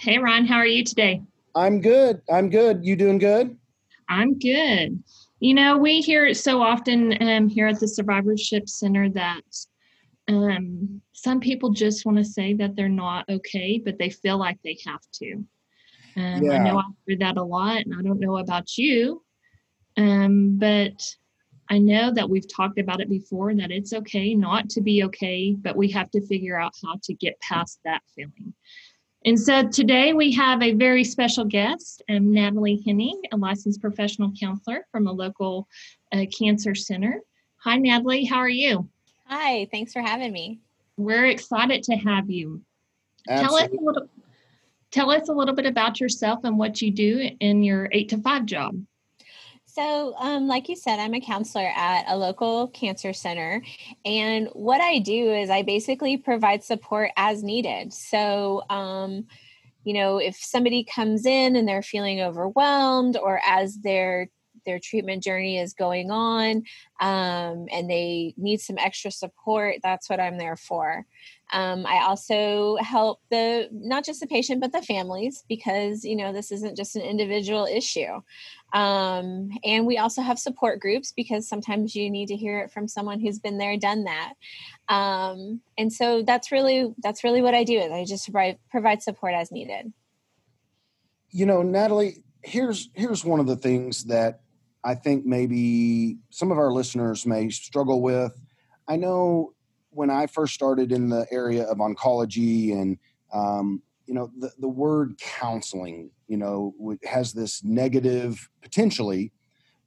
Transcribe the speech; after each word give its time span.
Hey, 0.00 0.16
Ron. 0.16 0.46
How 0.46 0.56
are 0.56 0.66
you 0.66 0.82
today? 0.82 1.20
I'm 1.54 1.82
good. 1.82 2.22
I'm 2.32 2.48
good. 2.48 2.86
You 2.86 2.96
doing 2.96 3.18
good? 3.18 3.54
I'm 4.08 4.38
good. 4.38 5.04
You 5.40 5.52
know, 5.52 5.76
we 5.76 6.00
hear 6.00 6.24
it 6.24 6.36
so 6.36 6.62
often 6.62 7.22
um, 7.22 7.50
here 7.50 7.66
at 7.66 7.80
the 7.80 7.86
Survivorship 7.86 8.66
Center 8.66 9.10
that 9.10 9.42
um, 10.26 11.02
some 11.12 11.38
people 11.38 11.68
just 11.68 12.06
want 12.06 12.16
to 12.16 12.24
say 12.24 12.54
that 12.54 12.76
they're 12.76 12.88
not 12.88 13.28
okay, 13.28 13.78
but 13.78 13.98
they 13.98 14.08
feel 14.08 14.38
like 14.38 14.58
they 14.64 14.78
have 14.86 15.02
to. 15.16 15.34
Um, 16.16 16.50
I 16.50 16.56
know 16.56 16.78
I 16.78 16.84
hear 17.06 17.18
that 17.18 17.36
a 17.36 17.44
lot, 17.44 17.82
and 17.82 17.92
I 17.94 18.00
don't 18.00 18.20
know 18.20 18.38
about 18.38 18.78
you, 18.78 19.22
um, 19.98 20.56
but 20.58 21.14
I 21.68 21.76
know 21.76 22.10
that 22.14 22.30
we've 22.30 22.50
talked 22.50 22.78
about 22.78 23.02
it 23.02 23.10
before 23.10 23.54
that 23.54 23.70
it's 23.70 23.92
okay 23.92 24.34
not 24.34 24.70
to 24.70 24.80
be 24.80 25.04
okay, 25.04 25.54
but 25.60 25.76
we 25.76 25.90
have 25.90 26.10
to 26.12 26.26
figure 26.26 26.58
out 26.58 26.72
how 26.82 26.96
to 27.02 27.12
get 27.12 27.38
past 27.40 27.80
that 27.84 28.00
feeling. 28.16 28.54
And 29.26 29.38
so 29.38 29.68
today 29.68 30.14
we 30.14 30.32
have 30.32 30.62
a 30.62 30.72
very 30.72 31.04
special 31.04 31.44
guest, 31.44 32.02
um, 32.08 32.32
Natalie 32.32 32.82
Henning, 32.86 33.20
a 33.32 33.36
licensed 33.36 33.82
professional 33.82 34.32
counselor 34.38 34.86
from 34.90 35.06
a 35.06 35.12
local 35.12 35.68
uh, 36.10 36.24
cancer 36.36 36.74
center. 36.74 37.20
Hi, 37.58 37.76
Natalie. 37.76 38.24
How 38.24 38.38
are 38.38 38.48
you? 38.48 38.88
Hi, 39.26 39.68
thanks 39.70 39.92
for 39.92 40.00
having 40.00 40.32
me. 40.32 40.60
We're 40.96 41.26
excited 41.26 41.82
to 41.84 41.96
have 41.96 42.30
you. 42.30 42.62
Tell 43.28 43.56
us 43.56 43.68
a 43.68 43.84
little. 43.84 44.08
Tell 44.90 45.10
us 45.10 45.28
a 45.28 45.32
little 45.32 45.54
bit 45.54 45.66
about 45.66 46.00
yourself 46.00 46.40
and 46.42 46.58
what 46.58 46.82
you 46.82 46.90
do 46.90 47.30
in 47.38 47.62
your 47.62 47.88
eight 47.92 48.08
to 48.08 48.18
five 48.18 48.46
job. 48.46 48.82
So, 49.72 50.14
um, 50.16 50.48
like 50.48 50.68
you 50.68 50.74
said, 50.74 50.98
I'm 50.98 51.14
a 51.14 51.20
counselor 51.20 51.70
at 51.76 52.04
a 52.08 52.16
local 52.16 52.68
cancer 52.68 53.12
center. 53.12 53.62
And 54.04 54.48
what 54.48 54.80
I 54.80 54.98
do 54.98 55.32
is 55.32 55.48
I 55.48 55.62
basically 55.62 56.16
provide 56.16 56.64
support 56.64 57.10
as 57.16 57.44
needed. 57.44 57.92
So, 57.92 58.64
um, 58.68 59.26
you 59.84 59.94
know, 59.94 60.18
if 60.18 60.36
somebody 60.36 60.82
comes 60.82 61.24
in 61.24 61.54
and 61.54 61.68
they're 61.68 61.82
feeling 61.82 62.20
overwhelmed 62.20 63.16
or 63.16 63.40
as 63.46 63.78
their 63.78 64.28
their 64.66 64.78
treatment 64.78 65.22
journey 65.22 65.56
is 65.56 65.72
going 65.72 66.10
on 66.10 66.64
um, 67.00 67.66
and 67.72 67.88
they 67.88 68.34
need 68.36 68.60
some 68.60 68.76
extra 68.76 69.10
support, 69.10 69.76
that's 69.82 70.10
what 70.10 70.20
I'm 70.20 70.36
there 70.36 70.56
for. 70.56 71.06
Um, 71.52 71.84
I 71.86 72.04
also 72.04 72.76
help 72.76 73.20
the 73.30 73.68
not 73.72 74.04
just 74.04 74.20
the 74.20 74.26
patient 74.26 74.60
but 74.60 74.72
the 74.72 74.82
families 74.82 75.44
because 75.48 76.04
you 76.04 76.14
know 76.14 76.32
this 76.32 76.52
isn't 76.52 76.76
just 76.76 76.96
an 76.96 77.02
individual 77.02 77.66
issue. 77.66 78.20
Um, 78.72 79.50
and 79.64 79.86
we 79.86 79.98
also 79.98 80.22
have 80.22 80.38
support 80.38 80.80
groups 80.80 81.12
because 81.12 81.48
sometimes 81.48 81.96
you 81.96 82.08
need 82.08 82.26
to 82.28 82.36
hear 82.36 82.60
it 82.60 82.70
from 82.70 82.86
someone 82.86 83.18
who's 83.20 83.40
been 83.40 83.58
there, 83.58 83.76
done 83.76 84.04
that. 84.04 84.34
Um, 84.88 85.60
and 85.76 85.92
so 85.92 86.22
that's 86.22 86.52
really 86.52 86.94
that's 86.98 87.24
really 87.24 87.42
what 87.42 87.54
I 87.54 87.64
do. 87.64 87.78
Is 87.78 87.90
I 87.90 88.04
just 88.04 88.26
provide 88.26 88.58
provide 88.70 89.02
support 89.02 89.34
as 89.34 89.50
needed. 89.50 89.92
You 91.30 91.46
know, 91.46 91.62
Natalie, 91.62 92.22
here's 92.42 92.90
here's 92.94 93.24
one 93.24 93.40
of 93.40 93.46
the 93.46 93.56
things 93.56 94.04
that 94.04 94.40
I 94.84 94.94
think 94.94 95.26
maybe 95.26 96.18
some 96.30 96.50
of 96.50 96.58
our 96.58 96.72
listeners 96.72 97.26
may 97.26 97.50
struggle 97.50 98.00
with. 98.00 98.40
I 98.88 98.96
know 98.96 99.52
when 99.90 100.10
I 100.10 100.26
first 100.26 100.54
started 100.54 100.92
in 100.92 101.08
the 101.08 101.26
area 101.30 101.64
of 101.64 101.78
oncology 101.78 102.72
and 102.72 102.98
um, 103.32 103.82
you 104.06 104.14
know 104.14 104.30
the, 104.38 104.50
the 104.58 104.68
word 104.68 105.16
counseling 105.18 106.10
you 106.26 106.36
know 106.36 106.74
has 107.04 107.32
this 107.32 107.62
negative 107.62 108.48
potentially 108.60 109.32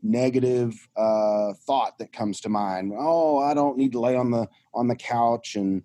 negative 0.01 0.87
uh, 0.95 1.53
thought 1.65 1.97
that 1.97 2.13
comes 2.13 2.39
to 2.41 2.49
mind 2.49 2.93
oh 2.97 3.39
i 3.39 3.53
don't 3.53 3.77
need 3.77 3.91
to 3.91 3.99
lay 3.99 4.15
on 4.15 4.31
the 4.31 4.47
on 4.73 4.87
the 4.87 4.95
couch 4.95 5.55
and 5.55 5.83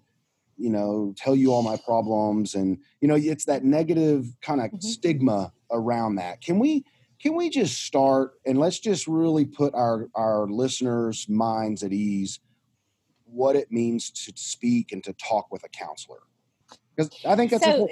you 0.57 0.71
know 0.71 1.13
tell 1.17 1.35
you 1.35 1.53
all 1.53 1.63
my 1.63 1.77
problems 1.85 2.55
and 2.55 2.79
you 3.01 3.09
know 3.09 3.17
it's 3.17 3.45
that 3.45 3.65
negative 3.65 4.27
kind 4.41 4.61
of 4.61 4.71
Mhm. 4.71 4.83
stigma 4.85 5.53
around 5.73 6.15
that 6.17 6.41
can 6.41 6.61
we 6.61 6.85
can 7.21 7.35
we 7.35 7.51
just 7.51 7.83
start 7.83 8.35
and 8.47 8.59
let's 8.59 8.79
just 8.79 9.09
really 9.09 9.47
put 9.47 9.75
our 9.75 10.09
our 10.15 10.49
listeners 10.49 11.29
minds 11.29 11.83
at 11.83 11.93
ease 11.93 12.39
what 13.33 13.57
it 13.57 13.71
means 13.71 14.11
to 14.11 14.33
speak 14.35 14.93
and 14.93 15.03
to 15.05 15.13
talk 15.15 15.51
with 15.51 15.65
a 15.65 15.69
counselor. 15.69 16.21
Because 16.97 17.11
i 17.25 17.37
think 17.37 17.51
that's 17.51 17.65
so 17.65 17.89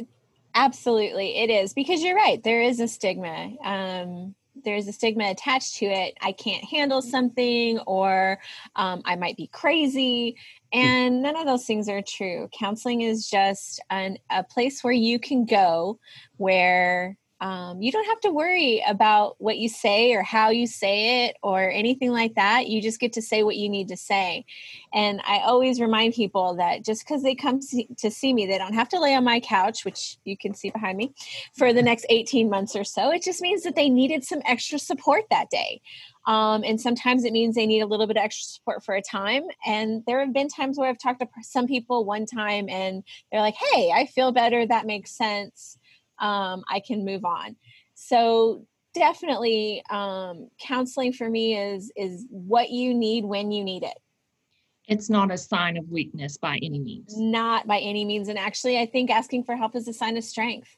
absolutely 0.54 1.36
it 1.36 1.48
is 1.48 1.72
because 1.72 2.02
you're 2.02 2.16
right 2.16 2.42
there 2.42 2.60
is 2.60 2.80
a 2.80 2.88
stigma 2.88 3.52
um, 3.62 4.34
there's 4.64 4.88
a 4.88 4.92
stigma 4.92 5.30
attached 5.30 5.76
to 5.76 5.86
it 5.86 6.14
i 6.22 6.32
can't 6.32 6.64
handle 6.64 7.00
something 7.00 7.78
or 7.86 8.38
um, 8.74 9.00
i 9.04 9.14
might 9.14 9.36
be 9.36 9.46
crazy 9.46 10.36
and 10.72 11.22
none 11.22 11.36
of 11.36 11.46
those 11.46 11.64
things 11.64 11.88
are 11.88 12.02
true. 12.02 12.48
Counseling 12.52 13.00
is 13.00 13.28
just 13.30 13.80
an, 13.90 14.18
a 14.30 14.42
place 14.42 14.82
where 14.82 14.92
you 14.92 15.18
can 15.18 15.46
go 15.46 15.98
where 16.36 17.16
um, 17.40 17.82
you 17.82 17.92
don't 17.92 18.06
have 18.06 18.20
to 18.20 18.30
worry 18.30 18.82
about 18.86 19.36
what 19.38 19.58
you 19.58 19.68
say 19.68 20.14
or 20.14 20.22
how 20.22 20.50
you 20.50 20.66
say 20.66 21.26
it 21.26 21.36
or 21.42 21.70
anything 21.70 22.10
like 22.12 22.34
that 22.34 22.68
you 22.68 22.80
just 22.80 23.00
get 23.00 23.12
to 23.12 23.22
say 23.22 23.42
what 23.42 23.56
you 23.56 23.68
need 23.68 23.88
to 23.88 23.96
say 23.96 24.44
and 24.96 25.20
I 25.26 25.40
always 25.40 25.78
remind 25.78 26.14
people 26.14 26.54
that 26.56 26.82
just 26.82 27.04
because 27.04 27.22
they 27.22 27.34
come 27.34 27.60
see, 27.60 27.86
to 27.98 28.10
see 28.10 28.32
me, 28.32 28.46
they 28.46 28.56
don't 28.56 28.72
have 28.72 28.88
to 28.90 29.00
lay 29.00 29.14
on 29.14 29.24
my 29.24 29.40
couch, 29.40 29.84
which 29.84 30.16
you 30.24 30.38
can 30.38 30.54
see 30.54 30.70
behind 30.70 30.96
me, 30.96 31.12
for 31.54 31.74
the 31.74 31.82
next 31.82 32.06
18 32.08 32.48
months 32.48 32.74
or 32.74 32.82
so. 32.82 33.10
It 33.10 33.22
just 33.22 33.42
means 33.42 33.62
that 33.64 33.76
they 33.76 33.90
needed 33.90 34.24
some 34.24 34.40
extra 34.46 34.78
support 34.78 35.24
that 35.30 35.50
day. 35.50 35.82
Um, 36.26 36.64
and 36.64 36.80
sometimes 36.80 37.24
it 37.24 37.32
means 37.34 37.54
they 37.54 37.66
need 37.66 37.82
a 37.82 37.86
little 37.86 38.06
bit 38.06 38.16
of 38.16 38.24
extra 38.24 38.46
support 38.46 38.84
for 38.84 38.94
a 38.94 39.02
time. 39.02 39.44
And 39.66 40.02
there 40.06 40.20
have 40.20 40.32
been 40.32 40.48
times 40.48 40.78
where 40.78 40.88
I've 40.88 40.98
talked 40.98 41.20
to 41.20 41.28
some 41.42 41.66
people 41.66 42.04
one 42.04 42.24
time 42.24 42.68
and 42.68 43.04
they're 43.30 43.42
like, 43.42 43.56
hey, 43.72 43.92
I 43.94 44.06
feel 44.06 44.32
better. 44.32 44.66
That 44.66 44.86
makes 44.86 45.10
sense. 45.10 45.78
Um, 46.18 46.64
I 46.70 46.80
can 46.80 47.04
move 47.04 47.24
on. 47.24 47.56
So 47.94 48.66
definitely 48.94 49.82
um, 49.90 50.48
counseling 50.58 51.12
for 51.12 51.28
me 51.28 51.56
is 51.56 51.92
is 51.96 52.26
what 52.30 52.70
you 52.70 52.94
need 52.94 53.24
when 53.24 53.52
you 53.52 53.62
need 53.62 53.82
it 53.82 53.98
It's 54.88 55.10
not 55.10 55.30
a 55.30 55.36
sign 55.36 55.76
of 55.76 55.86
weakness 55.90 56.38
by 56.38 56.56
any 56.62 56.78
means. 56.78 57.14
not 57.18 57.66
by 57.66 57.78
any 57.80 58.06
means 58.06 58.28
and 58.28 58.38
actually 58.38 58.78
i 58.78 58.86
think 58.86 59.10
asking 59.10 59.44
for 59.44 59.54
help 59.54 59.76
is 59.76 59.86
a 59.86 59.92
sign 59.92 60.16
of 60.16 60.24
strength 60.24 60.74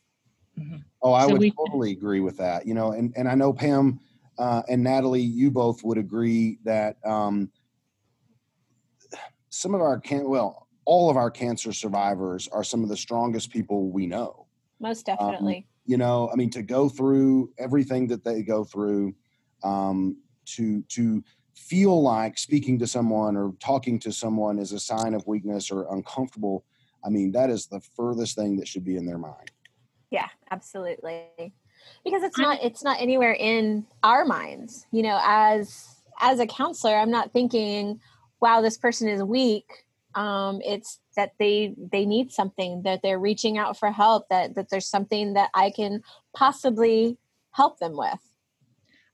Oh, 1.00 1.12
I 1.12 1.26
So 1.26 1.30
would 1.30 1.40
we- 1.40 1.52
totally 1.52 1.92
agree 1.92 2.18
with 2.18 2.36
that. 2.38 2.66
You 2.66 2.74
know, 2.74 2.90
and, 2.90 3.14
and 3.16 3.28
I 3.28 3.36
know 3.36 3.52
Pam 3.52 4.00
uh, 4.36 4.62
and 4.68 4.82
Natalie, 4.82 5.20
you 5.22 5.52
both 5.52 5.84
would 5.84 5.98
agree 5.98 6.58
that 6.64 6.96
um, 7.06 7.52
some 9.48 9.72
of 9.76 9.80
our 9.80 10.00
can 10.00 10.28
well, 10.28 10.66
all 10.84 11.08
of 11.10 11.16
our 11.16 11.30
cancer 11.30 11.72
survivors 11.72 12.48
are 12.48 12.64
some 12.64 12.82
of 12.82 12.88
the 12.88 12.96
strongest 12.96 13.50
people 13.50 13.90
we 13.90 14.08
know. 14.08 14.47
Most 14.80 15.06
definitely 15.06 15.66
You 15.84 15.96
know, 15.96 16.30
I 16.32 16.36
mean, 16.36 16.50
to 16.50 16.62
go 16.62 16.88
through 16.88 17.52
everything 17.58 18.08
that 18.08 18.24
they 18.24 18.42
go 18.42 18.64
through, 18.64 19.14
um, 19.64 20.16
to 20.56 20.82
to 20.82 21.22
feel 21.54 22.02
like 22.02 22.38
speaking 22.38 22.78
to 22.78 22.86
someone 22.86 23.36
or 23.36 23.52
talking 23.60 23.98
to 24.00 24.12
someone 24.12 24.58
is 24.58 24.72
a 24.72 24.78
sign 24.78 25.14
of 25.14 25.26
weakness 25.26 25.70
or 25.70 25.92
uncomfortable. 25.92 26.64
I 27.04 27.08
mean, 27.08 27.32
that 27.32 27.50
is 27.50 27.66
the 27.66 27.80
furthest 27.96 28.36
thing 28.36 28.56
that 28.56 28.68
should 28.68 28.84
be 28.84 28.96
in 28.96 29.06
their 29.06 29.18
mind. 29.18 29.50
yeah 30.10 30.28
absolutely 30.50 31.52
because 32.04 32.22
it's 32.22 32.38
not 32.38 32.58
it's 32.62 32.82
not 32.82 33.00
anywhere 33.00 33.34
in 33.34 33.86
our 34.02 34.24
minds 34.24 34.86
you 34.90 35.02
know 35.02 35.18
as 35.22 36.02
as 36.20 36.40
a 36.40 36.46
counselor 36.46 36.96
i'm 36.96 37.10
not 37.10 37.32
thinking 37.32 38.00
wow 38.40 38.60
this 38.60 38.78
person 38.78 39.08
is 39.08 39.22
weak 39.22 39.84
um 40.18 40.60
it's 40.64 40.98
that 41.16 41.32
they 41.38 41.74
they 41.92 42.04
need 42.04 42.32
something 42.32 42.82
that 42.82 43.00
they're 43.02 43.20
reaching 43.20 43.56
out 43.56 43.78
for 43.78 43.90
help 43.90 44.28
that 44.28 44.54
that 44.56 44.68
there's 44.68 44.88
something 44.88 45.34
that 45.34 45.48
i 45.54 45.70
can 45.70 46.02
possibly 46.34 47.16
help 47.52 47.78
them 47.78 47.96
with 47.96 48.18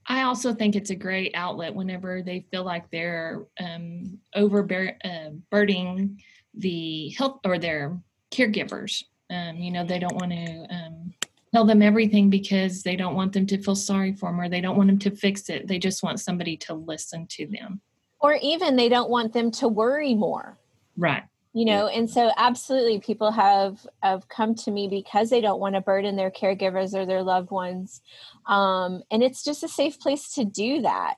I 0.06 0.22
also 0.24 0.52
think 0.52 0.76
it's 0.76 0.90
a 0.90 0.94
great 0.94 1.32
outlet 1.34 1.74
whenever 1.74 2.20
they 2.20 2.44
feel 2.50 2.62
like 2.62 2.90
they're 2.90 3.46
um, 3.58 4.18
overburdening 4.34 6.20
the 6.52 7.08
health 7.16 7.40
or 7.46 7.58
their 7.58 7.98
caregivers. 8.30 9.02
Um, 9.30 9.56
you 9.56 9.70
know, 9.70 9.82
they 9.82 9.98
don't 9.98 10.16
want 10.16 10.32
to 10.32 10.66
um, 10.70 11.14
tell 11.54 11.64
them 11.64 11.80
everything 11.80 12.28
because 12.28 12.82
they 12.82 12.96
don't 12.96 13.14
want 13.14 13.32
them 13.32 13.46
to 13.46 13.56
feel 13.62 13.74
sorry 13.74 14.12
for 14.12 14.28
them 14.28 14.40
or 14.40 14.50
they 14.50 14.60
don't 14.60 14.76
want 14.76 14.88
them 14.88 14.98
to 14.98 15.10
fix 15.10 15.48
it. 15.48 15.68
They 15.68 15.78
just 15.78 16.02
want 16.02 16.20
somebody 16.20 16.58
to 16.58 16.74
listen 16.74 17.26
to 17.30 17.46
them. 17.46 17.80
or 18.20 18.38
even 18.42 18.76
they 18.76 18.90
don't 18.90 19.10
want 19.10 19.32
them 19.32 19.50
to 19.52 19.68
worry 19.68 20.14
more 20.14 20.58
Right. 20.96 21.22
you 21.52 21.64
know 21.64 21.88
and 21.88 22.08
so 22.08 22.30
absolutely 22.36 23.00
people 23.00 23.30
have 23.32 23.86
have 24.02 24.28
come 24.28 24.54
to 24.54 24.70
me 24.70 24.88
because 24.88 25.30
they 25.30 25.40
don't 25.40 25.60
want 25.60 25.74
to 25.74 25.80
burden 25.80 26.16
their 26.16 26.30
caregivers 26.30 26.94
or 26.94 27.04
their 27.06 27.22
loved 27.22 27.50
ones 27.50 28.00
um, 28.46 29.02
and 29.10 29.22
it's 29.22 29.42
just 29.42 29.62
a 29.62 29.68
safe 29.68 29.98
place 29.98 30.34
to 30.34 30.44
do 30.44 30.82
that. 30.82 31.14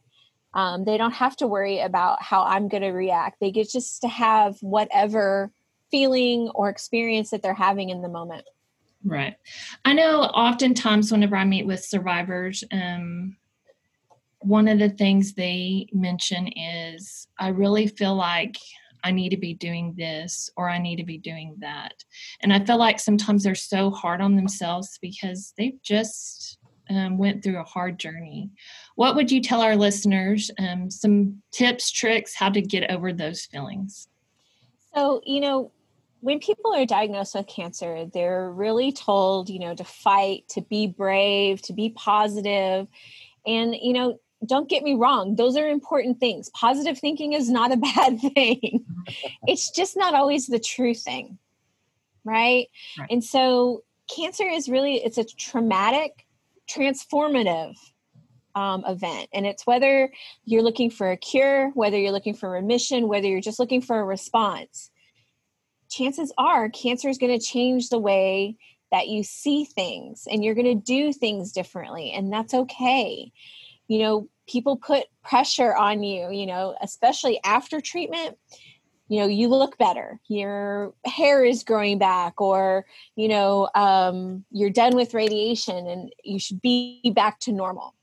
Um, 0.54 0.84
they 0.84 0.96
don't 0.96 1.12
have 1.12 1.36
to 1.36 1.46
worry 1.46 1.80
about 1.80 2.22
how 2.22 2.42
i'm 2.42 2.68
going 2.68 2.82
to 2.82 2.92
react. 2.92 3.40
They 3.40 3.50
get 3.50 3.68
just 3.68 4.00
to 4.02 4.08
have 4.08 4.56
whatever 4.60 5.50
feeling 5.90 6.50
or 6.54 6.68
experience 6.68 7.30
that 7.30 7.42
they're 7.42 7.54
having 7.54 7.90
in 7.90 8.02
the 8.02 8.08
moment. 8.08 8.46
Right. 9.04 9.36
I 9.84 9.92
know 9.92 10.22
oftentimes 10.22 11.12
whenever 11.12 11.36
i 11.36 11.44
meet 11.44 11.66
with 11.66 11.84
survivors 11.84 12.64
um, 12.72 13.36
one 14.40 14.68
of 14.68 14.78
the 14.78 14.90
things 14.90 15.34
they 15.34 15.88
mention 15.92 16.48
is 16.48 17.26
i 17.38 17.48
really 17.48 17.86
feel 17.86 18.14
like 18.14 18.56
I 19.06 19.12
need 19.12 19.28
to 19.28 19.36
be 19.36 19.54
doing 19.54 19.94
this 19.96 20.50
or 20.56 20.68
I 20.68 20.78
need 20.78 20.96
to 20.96 21.04
be 21.04 21.16
doing 21.16 21.54
that. 21.60 21.94
And 22.40 22.52
I 22.52 22.64
feel 22.64 22.76
like 22.76 22.98
sometimes 22.98 23.44
they're 23.44 23.54
so 23.54 23.90
hard 23.90 24.20
on 24.20 24.34
themselves 24.34 24.98
because 25.00 25.54
they've 25.56 25.80
just 25.80 26.58
um, 26.90 27.16
went 27.16 27.44
through 27.44 27.60
a 27.60 27.64
hard 27.64 28.00
journey. 28.00 28.50
What 28.96 29.14
would 29.14 29.30
you 29.30 29.40
tell 29.40 29.60
our 29.60 29.76
listeners? 29.76 30.50
Um, 30.58 30.90
some 30.90 31.40
tips, 31.52 31.92
tricks, 31.92 32.34
how 32.34 32.50
to 32.50 32.60
get 32.60 32.90
over 32.90 33.12
those 33.12 33.44
feelings? 33.44 34.08
So, 34.92 35.20
you 35.24 35.40
know, 35.40 35.70
when 36.20 36.40
people 36.40 36.74
are 36.74 36.84
diagnosed 36.84 37.36
with 37.36 37.46
cancer, 37.46 38.06
they're 38.12 38.50
really 38.50 38.90
told, 38.90 39.48
you 39.48 39.60
know, 39.60 39.74
to 39.74 39.84
fight, 39.84 40.48
to 40.50 40.62
be 40.62 40.88
brave, 40.88 41.62
to 41.62 41.72
be 41.72 41.90
positive. 41.90 42.88
And, 43.46 43.76
you 43.80 43.92
know, 43.92 44.18
don't 44.44 44.68
get 44.68 44.82
me 44.82 44.94
wrong, 44.94 45.36
those 45.36 45.56
are 45.56 45.68
important 45.68 46.20
things. 46.20 46.50
Positive 46.50 46.98
thinking 46.98 47.32
is 47.32 47.48
not 47.48 47.72
a 47.72 47.76
bad 47.94 48.20
thing. 48.20 48.84
it's 49.46 49.70
just 49.70 49.96
not 49.96 50.14
always 50.14 50.46
the 50.46 50.58
true 50.58 50.94
thing. 50.94 51.38
Right? 52.24 52.68
right? 52.98 53.08
And 53.10 53.22
so 53.22 53.84
cancer 54.14 54.46
is 54.46 54.68
really 54.68 54.96
it's 54.96 55.18
a 55.18 55.24
traumatic, 55.24 56.26
transformative 56.68 57.76
um, 58.54 58.84
event. 58.86 59.28
And 59.32 59.46
it's 59.46 59.66
whether 59.66 60.10
you're 60.44 60.62
looking 60.62 60.90
for 60.90 61.10
a 61.10 61.16
cure, 61.16 61.70
whether 61.70 61.98
you're 61.98 62.12
looking 62.12 62.34
for 62.34 62.50
remission, 62.50 63.06
whether 63.06 63.28
you're 63.28 63.40
just 63.40 63.58
looking 63.58 63.82
for 63.82 63.98
a 64.00 64.04
response. 64.04 64.90
Chances 65.88 66.32
are 66.36 66.68
cancer 66.68 67.08
is 67.08 67.18
going 67.18 67.38
to 67.38 67.44
change 67.44 67.90
the 67.90 67.98
way 67.98 68.56
that 68.90 69.08
you 69.08 69.22
see 69.22 69.64
things 69.64 70.26
and 70.30 70.44
you're 70.44 70.54
going 70.54 70.66
to 70.66 70.74
do 70.74 71.12
things 71.12 71.52
differently. 71.52 72.12
And 72.12 72.32
that's 72.32 72.54
okay 72.54 73.32
you 73.88 73.98
know 73.98 74.28
people 74.48 74.76
put 74.76 75.04
pressure 75.22 75.74
on 75.74 76.02
you 76.02 76.30
you 76.30 76.46
know 76.46 76.76
especially 76.80 77.40
after 77.44 77.80
treatment 77.80 78.36
you 79.08 79.20
know 79.20 79.26
you 79.26 79.48
look 79.48 79.78
better. 79.78 80.20
Your 80.28 80.92
hair 81.04 81.44
is 81.44 81.62
growing 81.62 81.98
back 81.98 82.40
or 82.40 82.86
you 83.14 83.28
know 83.28 83.68
um, 83.74 84.44
you're 84.50 84.70
done 84.70 84.96
with 84.96 85.14
radiation 85.14 85.86
and 85.86 86.12
you 86.24 86.38
should 86.38 86.60
be 86.60 87.12
back 87.14 87.38
to 87.40 87.52
normal. 87.52 87.94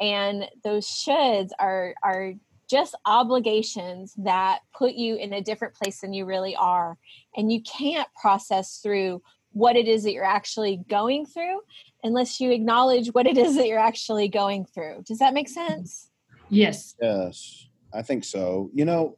And 0.00 0.46
those 0.64 0.86
shoulds 0.86 1.50
are 1.58 1.94
are 2.02 2.34
just 2.68 2.94
obligations 3.06 4.14
that 4.18 4.60
put 4.76 4.92
you 4.92 5.16
in 5.16 5.32
a 5.32 5.40
different 5.40 5.74
place 5.74 6.00
than 6.00 6.12
you 6.12 6.26
really 6.26 6.54
are. 6.54 6.98
And 7.36 7.50
you 7.50 7.62
can't 7.62 8.08
process 8.20 8.80
through 8.82 9.22
what 9.52 9.76
it 9.76 9.88
is 9.88 10.04
that 10.04 10.12
you're 10.12 10.24
actually 10.24 10.80
going 10.88 11.26
through 11.26 11.60
unless 12.02 12.40
you 12.40 12.50
acknowledge 12.50 13.08
what 13.08 13.26
it 13.26 13.36
is 13.36 13.56
that 13.56 13.66
you're 13.66 13.78
actually 13.78 14.28
going 14.28 14.64
through. 14.64 15.02
Does 15.06 15.18
that 15.18 15.34
make 15.34 15.48
sense? 15.48 16.10
Yes. 16.48 16.94
Yes, 17.00 17.68
I 17.92 18.02
think 18.02 18.24
so. 18.24 18.70
You 18.74 18.84
know, 18.84 19.16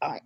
I 0.00 0.20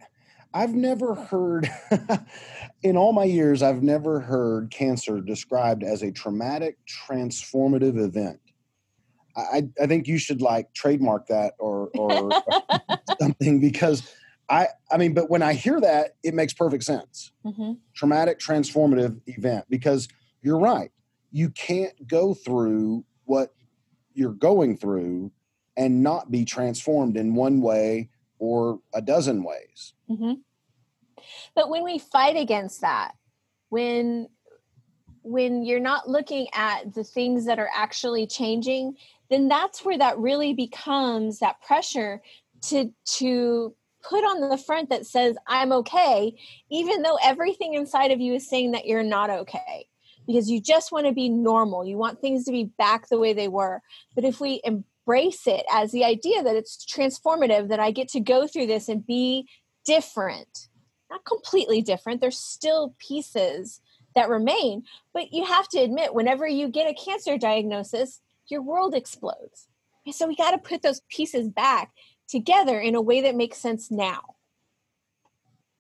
I've 0.55 0.75
never 0.75 1.15
heard 1.15 1.71
in 2.83 2.97
all 2.97 3.13
my 3.13 3.25
years 3.25 3.63
I've 3.63 3.83
never 3.83 4.21
heard 4.21 4.71
cancer 4.71 5.21
described 5.21 5.83
as 5.83 6.03
a 6.03 6.11
traumatic 6.11 6.79
transformative 6.87 8.03
event. 8.03 8.41
I, 9.37 9.69
I 9.79 9.87
think 9.87 10.07
you 10.07 10.17
should 10.17 10.41
like 10.41 10.73
trademark 10.73 11.27
that 11.27 11.55
or 11.59 11.91
or 11.95 12.31
something 13.21 13.61
because 13.61 14.11
I 14.49 14.69
I 14.91 14.97
mean, 14.97 15.15
but 15.15 15.29
when 15.31 15.43
I 15.43 15.55
hear 15.55 15.81
that, 15.81 16.17
it 16.23 16.35
makes 16.35 16.53
perfect 16.53 16.85
sense. 16.85 17.33
Mm-hmm. 17.45 17.73
Traumatic 17.95 18.39
transformative 18.39 19.21
event 19.27 19.67
because 19.69 20.09
you're 20.43 20.59
right 20.59 20.91
you 21.37 21.51
can't 21.51 22.09
go 22.09 22.33
through 22.33 23.05
what 23.27 23.53
you're 24.15 24.33
going 24.33 24.75
through 24.75 25.31
and 25.77 26.03
not 26.03 26.31
be 26.31 26.47
transformed 26.47 27.15
in 27.15 27.35
one 27.35 27.61
way 27.61 28.09
or 28.39 28.81
a 28.95 29.03
dozen 29.03 29.43
ways. 29.43 29.93
Mm-hmm. 30.09 30.33
But 31.55 31.69
when 31.69 31.85
we 31.85 31.99
fight 31.99 32.39
against 32.39 32.81
that, 32.81 33.13
when 33.69 34.29
when 35.23 35.63
you're 35.63 35.79
not 35.79 36.09
looking 36.09 36.47
at 36.55 36.95
the 36.95 37.05
things 37.05 37.45
that 37.45 37.59
are 37.59 37.71
actually 37.77 38.27
changing, 38.27 38.97
then 39.29 39.49
that's 39.49 39.85
where 39.85 39.99
that 39.99 40.17
really 40.19 40.55
becomes 40.55 41.41
that 41.41 41.61
pressure 41.61 42.23
to 42.63 42.95
to 43.17 43.75
put 44.09 44.25
on 44.25 44.49
the 44.49 44.59
front 44.59 44.91
that 44.91 45.07
says 45.07 45.37
I'm 45.47 45.73
okay, 45.73 46.37
even 46.71 47.03
though 47.03 47.19
everything 47.23 47.75
inside 47.75 48.11
of 48.11 48.21
you 48.21 48.35
is 48.35 48.49
saying 48.49 48.73
that 48.73 48.87
you're 48.87 49.03
not 49.03 49.31
okay 49.31 49.89
because 50.27 50.51
you 50.51 50.61
just 50.61 50.93
want 50.93 51.07
to 51.07 51.13
be 51.13 51.29
normal. 51.29 51.87
You 51.87 51.97
want 51.97 52.21
things 52.21 52.45
to 52.45 52.53
be 52.53 52.65
back 52.65 53.09
the 53.09 53.19
way 53.19 53.33
they 53.33 53.49
were. 53.49 53.81
But 54.15 54.25
if 54.25 54.41
we 54.41 54.61
embrace 54.65 55.47
it 55.47 55.65
as 55.73 55.93
the 55.93 56.05
idea 56.05 56.43
that 56.43 56.57
it's 56.57 56.85
transformative, 56.85 57.69
that 57.69 57.81
I 57.81 57.91
get 57.91 58.09
to 58.09 58.21
go 58.21 58.47
through 58.47 58.67
this 58.67 58.89
and 58.89 59.07
be 59.07 59.49
different, 59.85 60.69
not 61.11 61.25
completely 61.25 61.81
different, 61.81 62.21
there's 62.21 62.39
still 62.39 62.95
pieces 62.99 63.81
that 64.15 64.29
remain. 64.29 64.83
But 65.13 65.33
you 65.33 65.45
have 65.45 65.69
to 65.69 65.79
admit, 65.79 66.15
whenever 66.15 66.47
you 66.47 66.69
get 66.69 66.91
a 66.91 66.95
cancer 66.95 67.39
diagnosis, 67.39 68.21
your 68.49 68.63
world 68.63 68.95
explodes. 68.95 69.69
So 70.13 70.27
we 70.27 70.37
got 70.37 70.53
to 70.53 70.59
put 70.59 70.83
those 70.83 71.01
pieces 71.09 71.49
back 71.49 71.93
together 72.29 72.79
in 72.79 72.95
a 72.95 73.01
way 73.01 73.23
that 73.23 73.35
makes 73.35 73.59
sense 73.59 73.91
now. 73.91 74.37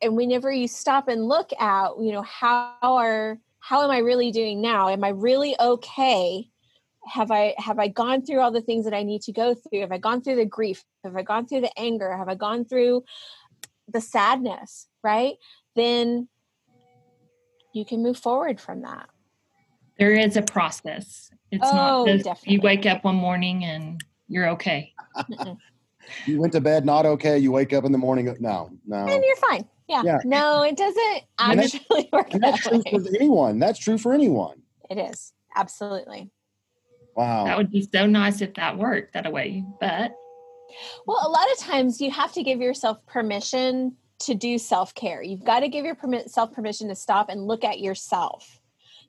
And 0.02 0.16
whenever 0.16 0.52
you 0.52 0.68
stop 0.68 1.08
and 1.08 1.26
look 1.26 1.50
at, 1.58 1.90
you 2.00 2.12
know, 2.12 2.22
how 2.22 2.74
are 2.82 3.38
how 3.60 3.82
am 3.82 3.90
I 3.90 3.98
really 3.98 4.30
doing 4.30 4.60
now? 4.60 4.88
Am 4.88 5.02
I 5.02 5.08
really 5.08 5.56
okay? 5.58 6.48
Have 7.08 7.30
I 7.30 7.54
have 7.58 7.78
I 7.78 7.88
gone 7.88 8.24
through 8.24 8.40
all 8.40 8.50
the 8.50 8.60
things 8.60 8.84
that 8.84 8.94
I 8.94 9.02
need 9.02 9.22
to 9.22 9.32
go 9.32 9.54
through? 9.54 9.80
Have 9.80 9.92
I 9.92 9.98
gone 9.98 10.22
through 10.22 10.36
the 10.36 10.44
grief? 10.44 10.84
Have 11.02 11.16
I 11.16 11.22
gone 11.22 11.46
through 11.46 11.62
the 11.62 11.78
anger? 11.78 12.16
Have 12.16 12.28
I 12.28 12.34
gone 12.34 12.64
through 12.64 13.04
the 13.88 14.00
sadness, 14.00 14.86
right? 15.02 15.34
Then 15.74 16.28
you 17.72 17.84
can 17.84 18.02
move 18.02 18.18
forward 18.18 18.60
from 18.60 18.82
that. 18.82 19.08
There 19.98 20.12
is 20.12 20.36
a 20.36 20.42
process. 20.42 21.30
It's 21.50 21.66
oh, 21.66 21.74
not 21.74 22.06
just 22.08 22.24
definitely. 22.24 22.54
you 22.54 22.60
wake 22.60 22.86
up 22.86 23.04
one 23.04 23.16
morning 23.16 23.64
and 23.64 24.02
you're 24.28 24.50
okay. 24.50 24.92
You 26.26 26.40
went 26.40 26.52
to 26.52 26.60
bed 26.60 26.84
not 26.84 27.06
okay. 27.06 27.38
You 27.38 27.52
wake 27.52 27.72
up 27.72 27.84
in 27.84 27.92
the 27.92 27.98
morning. 27.98 28.34
No, 28.40 28.70
no. 28.86 29.06
And 29.06 29.24
you're 29.24 29.36
fine. 29.36 29.68
Yeah. 29.88 30.02
yeah. 30.04 30.18
No, 30.24 30.62
it 30.62 30.76
doesn't 30.76 31.22
actually 31.38 32.08
work. 32.12 32.34
And 32.34 32.42
that's 32.42 32.62
true 32.62 32.82
for 32.90 33.00
anyone. 33.14 33.58
That's 33.58 33.78
true 33.78 33.98
for 33.98 34.12
anyone. 34.12 34.62
It 34.90 34.98
is. 34.98 35.32
Absolutely. 35.54 36.30
Wow. 37.14 37.44
That 37.44 37.56
would 37.56 37.70
be 37.70 37.88
so 37.92 38.06
nice 38.06 38.40
if 38.40 38.54
that 38.54 38.76
worked 38.76 39.14
that 39.14 39.32
way. 39.32 39.64
But 39.80 40.12
well, 41.06 41.26
a 41.26 41.30
lot 41.30 41.50
of 41.52 41.58
times 41.58 42.00
you 42.00 42.10
have 42.10 42.32
to 42.32 42.42
give 42.42 42.60
yourself 42.60 43.04
permission 43.06 43.96
to 44.20 44.34
do 44.34 44.58
self 44.58 44.94
care. 44.94 45.22
You've 45.22 45.44
got 45.44 45.60
to 45.60 45.68
give 45.68 45.84
yourself 45.84 46.52
permission 46.52 46.88
to 46.88 46.94
stop 46.94 47.28
and 47.28 47.46
look 47.46 47.64
at 47.64 47.80
yourself, 47.80 48.60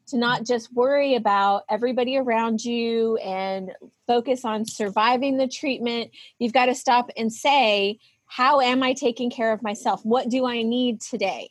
to 0.07 0.17
not 0.17 0.45
just 0.45 0.73
worry 0.73 1.15
about 1.15 1.63
everybody 1.69 2.17
around 2.17 2.63
you 2.63 3.17
and 3.17 3.71
focus 4.05 4.45
on 4.45 4.65
surviving 4.65 5.37
the 5.37 5.47
treatment. 5.47 6.11
You've 6.39 6.53
got 6.53 6.67
to 6.67 6.75
stop 6.75 7.09
and 7.17 7.31
say, 7.31 7.99
how 8.25 8.59
am 8.61 8.83
I 8.83 8.93
taking 8.93 9.29
care 9.29 9.51
of 9.53 9.63
myself? 9.63 10.01
What 10.03 10.29
do 10.29 10.45
I 10.45 10.61
need 10.61 11.01
today? 11.01 11.49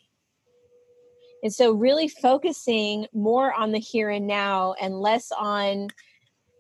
And 1.43 1.53
so, 1.53 1.73
really 1.73 2.09
focusing 2.09 3.07
more 3.13 3.53
on 3.53 3.73
the 3.73 3.79
here 3.79 4.11
and 4.11 4.27
now 4.27 4.75
and 4.81 5.01
less 5.01 5.31
on, 5.39 5.89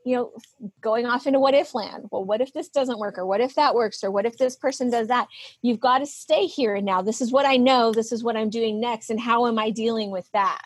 you 0.04 0.16
know, 0.16 0.32
going 0.80 1.06
off 1.06 1.26
into 1.26 1.40
what 1.40 1.54
if 1.54 1.74
land. 1.74 2.04
Well, 2.10 2.24
what 2.24 2.40
if 2.40 2.52
this 2.52 2.68
doesn't 2.68 2.98
work? 2.98 3.18
Or 3.18 3.26
what 3.26 3.40
if 3.40 3.54
that 3.54 3.74
works? 3.74 4.04
Or 4.04 4.10
what 4.10 4.26
if 4.26 4.36
this 4.36 4.54
person 4.54 4.90
does 4.90 5.08
that? 5.08 5.28
You've 5.62 5.80
got 5.80 5.98
to 5.98 6.06
stay 6.06 6.46
here 6.46 6.74
and 6.74 6.86
now. 6.86 7.02
This 7.02 7.20
is 7.20 7.32
what 7.32 7.46
I 7.46 7.56
know. 7.56 7.92
This 7.92 8.12
is 8.12 8.22
what 8.22 8.36
I'm 8.36 8.50
doing 8.50 8.78
next. 8.78 9.10
And 9.10 9.18
how 9.18 9.46
am 9.46 9.58
I 9.58 9.70
dealing 9.70 10.10
with 10.10 10.30
that? 10.32 10.62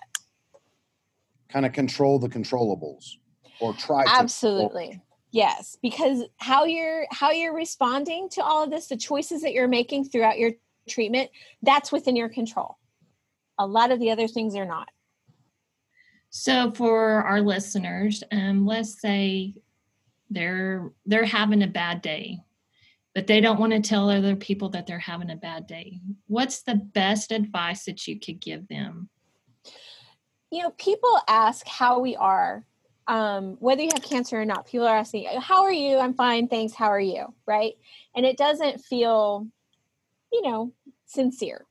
Kind 1.53 1.67
of 1.67 1.73
control 1.73 2.19
the 2.19 2.29
controllables 2.29 3.17
or 3.61 3.75
try 3.75 4.05
Absolutely. 4.07 5.03
Yes, 5.33 5.77
because 5.81 6.25
how 6.39 6.65
you're 6.65 7.07
how 7.11 7.31
you're 7.31 7.55
responding 7.55 8.29
to 8.31 8.43
all 8.43 8.65
of 8.65 8.71
this, 8.71 8.89
the 8.89 8.97
choices 8.97 9.43
that 9.43 9.53
you're 9.53 9.69
making 9.69 10.05
throughout 10.05 10.39
your 10.39 10.53
treatment, 10.89 11.31
that's 11.63 11.93
within 11.93 12.17
your 12.17 12.29
control. 12.29 12.79
A 13.59 13.67
lot 13.67 13.93
of 13.93 14.01
the 14.01 14.11
other 14.11 14.27
things 14.27 14.57
are 14.57 14.65
not. 14.65 14.89
So 16.31 16.73
for 16.73 17.23
our 17.25 17.41
listeners, 17.41 18.25
um, 18.33 18.67
let's 18.67 19.01
say 19.01 19.55
they're 20.31 20.93
they're 21.07 21.25
having 21.25 21.63
a 21.63 21.69
bad 21.69 22.03
day 22.03 22.41
but 23.15 23.27
they 23.27 23.41
don't 23.41 23.59
want 23.59 23.73
to 23.73 23.81
tell 23.81 24.09
other 24.09 24.37
people 24.37 24.69
that 24.71 24.87
they're 24.87 24.99
having 24.99 25.31
a 25.31 25.37
bad 25.37 25.67
day. 25.67 26.01
What's 26.27 26.63
the 26.63 26.77
best 26.77 27.33
advice 27.33 27.85
that 27.85 28.07
you 28.07 28.21
could 28.21 28.41
give 28.41 28.69
them? 28.69 29.09
You 30.51 30.63
know, 30.63 30.71
people 30.71 31.19
ask 31.29 31.67
how 31.67 32.01
we 32.01 32.17
are, 32.17 32.65
um, 33.07 33.57
whether 33.61 33.83
you 33.83 33.91
have 33.93 34.03
cancer 34.03 34.41
or 34.41 34.45
not. 34.45 34.67
People 34.67 34.87
are 34.87 34.97
asking, 34.97 35.27
How 35.41 35.63
are 35.63 35.73
you? 35.73 35.99
I'm 35.99 36.15
fine. 36.15 36.49
Thanks. 36.49 36.75
How 36.75 36.89
are 36.89 37.01
you? 37.01 37.33
Right. 37.47 37.75
And 38.15 38.27
it 38.27 38.37
doesn't 38.37 38.81
feel, 38.81 39.47
you 40.33 40.43
know, 40.43 40.73
sincere. 41.07 41.67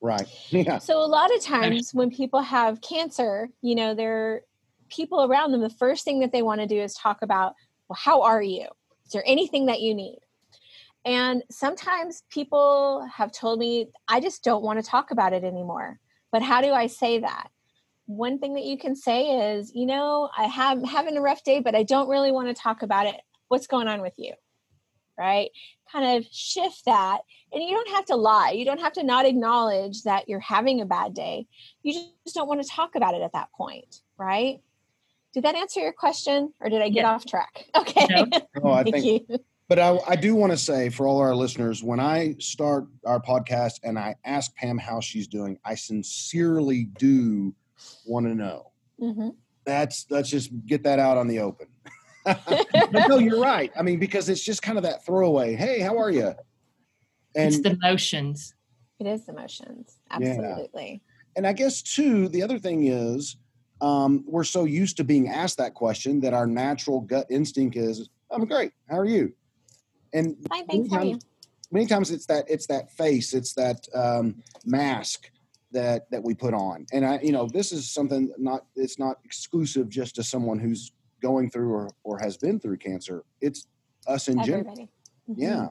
Right. 0.00 0.26
Yeah. 0.50 0.78
So 0.78 0.98
a 0.98 1.06
lot 1.06 1.34
of 1.34 1.42
times 1.42 1.94
when 1.94 2.10
people 2.10 2.42
have 2.42 2.80
cancer, 2.82 3.48
you 3.62 3.74
know, 3.74 3.94
they're 3.94 4.42
people 4.90 5.24
around 5.24 5.52
them, 5.52 5.62
the 5.62 5.70
first 5.70 6.04
thing 6.04 6.20
that 6.20 6.32
they 6.32 6.42
want 6.42 6.60
to 6.60 6.66
do 6.66 6.78
is 6.80 6.94
talk 6.94 7.22
about, 7.22 7.54
well, 7.88 7.98
how 7.98 8.22
are 8.22 8.42
you? 8.42 8.66
Is 9.06 9.12
there 9.12 9.24
anything 9.26 9.66
that 9.66 9.80
you 9.80 9.94
need? 9.94 10.18
And 11.04 11.42
sometimes 11.50 12.22
people 12.30 13.08
have 13.12 13.32
told 13.32 13.58
me, 13.58 13.88
I 14.06 14.20
just 14.20 14.44
don't 14.44 14.62
want 14.62 14.82
to 14.82 14.88
talk 14.88 15.10
about 15.10 15.32
it 15.32 15.42
anymore. 15.42 15.98
But 16.30 16.42
how 16.42 16.60
do 16.60 16.72
I 16.72 16.86
say 16.86 17.20
that? 17.20 17.48
One 18.16 18.38
thing 18.38 18.54
that 18.54 18.64
you 18.64 18.76
can 18.76 18.94
say 18.94 19.54
is, 19.54 19.72
you 19.74 19.86
know, 19.86 20.28
I 20.36 20.44
have 20.44 20.82
having 20.84 21.16
a 21.16 21.20
rough 21.20 21.42
day, 21.44 21.60
but 21.60 21.74
I 21.74 21.82
don't 21.82 22.08
really 22.08 22.30
want 22.30 22.48
to 22.48 22.54
talk 22.54 22.82
about 22.82 23.06
it. 23.06 23.20
What's 23.48 23.66
going 23.66 23.88
on 23.88 24.02
with 24.02 24.14
you? 24.18 24.34
Right? 25.18 25.50
Kind 25.90 26.18
of 26.18 26.26
shift 26.30 26.84
that. 26.86 27.20
And 27.52 27.62
you 27.62 27.70
don't 27.70 27.90
have 27.90 28.06
to 28.06 28.16
lie. 28.16 28.50
You 28.50 28.64
don't 28.64 28.80
have 28.80 28.94
to 28.94 29.02
not 29.02 29.26
acknowledge 29.26 30.02
that 30.02 30.28
you're 30.28 30.40
having 30.40 30.80
a 30.80 30.86
bad 30.86 31.14
day. 31.14 31.46
You 31.82 31.92
just 32.24 32.34
don't 32.34 32.48
want 32.48 32.62
to 32.62 32.68
talk 32.68 32.94
about 32.94 33.14
it 33.14 33.22
at 33.22 33.32
that 33.32 33.48
point. 33.56 34.00
Right? 34.18 34.60
Did 35.32 35.44
that 35.44 35.54
answer 35.54 35.80
your 35.80 35.92
question 35.92 36.52
or 36.60 36.68
did 36.68 36.82
I 36.82 36.90
get 36.90 37.02
yeah. 37.02 37.12
off 37.12 37.24
track? 37.24 37.64
Okay. 37.76 38.06
No, 38.10 38.26
no 38.62 38.70
I 38.70 38.84
think, 38.84 39.28
you. 39.28 39.38
but 39.68 39.78
I, 39.78 39.98
I 40.06 40.16
do 40.16 40.34
want 40.34 40.52
to 40.52 40.58
say 40.58 40.90
for 40.90 41.06
all 41.06 41.18
our 41.18 41.34
listeners, 41.34 41.82
when 41.82 42.00
I 42.00 42.36
start 42.38 42.86
our 43.06 43.20
podcast 43.20 43.80
and 43.82 43.98
I 43.98 44.14
ask 44.24 44.54
Pam 44.54 44.76
how 44.76 45.00
she's 45.00 45.26
doing, 45.26 45.58
I 45.64 45.74
sincerely 45.74 46.84
do 46.84 47.54
want 48.06 48.26
to 48.26 48.34
know. 48.34 48.72
Mm-hmm. 49.00 49.30
That's 49.64 50.06
let's 50.10 50.28
just 50.28 50.50
get 50.66 50.82
that 50.84 50.98
out 50.98 51.18
on 51.18 51.28
the 51.28 51.40
open. 51.40 51.68
but 52.24 52.92
no, 53.08 53.18
you're 53.18 53.40
right. 53.40 53.72
I 53.78 53.82
mean, 53.82 53.98
because 53.98 54.28
it's 54.28 54.44
just 54.44 54.62
kind 54.62 54.78
of 54.78 54.84
that 54.84 55.04
throwaway. 55.04 55.54
Hey, 55.54 55.80
how 55.80 55.98
are 55.98 56.10
you? 56.10 56.34
And 57.34 57.54
it's 57.54 57.60
the 57.60 57.78
motions. 57.80 58.54
It 58.98 59.06
is 59.06 59.26
the 59.26 59.32
motions. 59.32 59.98
Absolutely. 60.10 61.02
Yeah. 61.04 61.08
And 61.36 61.46
I 61.46 61.52
guess 61.52 61.82
too, 61.82 62.28
the 62.28 62.42
other 62.42 62.58
thing 62.58 62.86
is 62.86 63.36
um, 63.80 64.24
we're 64.26 64.44
so 64.44 64.64
used 64.64 64.96
to 64.98 65.04
being 65.04 65.28
asked 65.28 65.58
that 65.58 65.74
question 65.74 66.20
that 66.20 66.34
our 66.34 66.46
natural 66.46 67.00
gut 67.00 67.26
instinct 67.30 67.76
is, 67.76 68.08
"I'm 68.30 68.44
great. 68.44 68.72
How 68.88 68.98
are 68.98 69.04
you?" 69.04 69.32
And 70.12 70.36
Fine, 70.48 70.66
thanks. 70.66 70.90
Many 70.90 71.12
times, 71.12 71.24
many 71.72 71.86
times 71.86 72.10
it's 72.10 72.26
that 72.26 72.44
it's 72.48 72.66
that 72.66 72.92
face, 72.92 73.34
it's 73.34 73.54
that 73.54 73.88
um, 73.94 74.42
mask 74.64 75.30
that 75.72 76.10
that 76.10 76.22
we 76.22 76.34
put 76.34 76.54
on. 76.54 76.86
And 76.92 77.04
I, 77.04 77.20
you 77.22 77.32
know, 77.32 77.46
this 77.46 77.72
is 77.72 77.90
something 77.90 78.32
not 78.38 78.64
it's 78.76 78.98
not 78.98 79.18
exclusive 79.24 79.88
just 79.88 80.14
to 80.16 80.22
someone 80.22 80.58
who's 80.58 80.92
going 81.20 81.50
through 81.50 81.72
or 81.72 81.90
or 82.04 82.18
has 82.18 82.36
been 82.36 82.60
through 82.60 82.78
cancer. 82.78 83.24
It's 83.40 83.66
us 84.06 84.28
in 84.28 84.38
Everybody. 84.40 84.64
general. 84.64 84.88
Mm-hmm. 85.30 85.42
Yeah, 85.42 85.68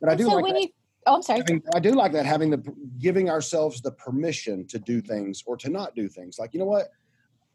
but 0.00 0.10
I 0.10 0.14
do 0.14 0.24
so 0.24 0.36
like 0.36 0.54
that. 0.54 0.62
You, 0.62 0.68
oh, 1.06 1.16
I'm 1.16 1.22
sorry. 1.22 1.40
Having, 1.40 1.62
I 1.74 1.80
do 1.80 1.92
like 1.92 2.12
that 2.12 2.26
having 2.26 2.50
the 2.50 2.62
giving 2.98 3.28
ourselves 3.28 3.80
the 3.80 3.92
permission 3.92 4.66
to 4.68 4.78
do 4.78 5.00
things 5.00 5.42
or 5.46 5.56
to 5.56 5.68
not 5.68 5.94
do 5.94 6.08
things. 6.08 6.38
Like 6.38 6.54
you 6.54 6.60
know 6.60 6.66
what 6.66 6.88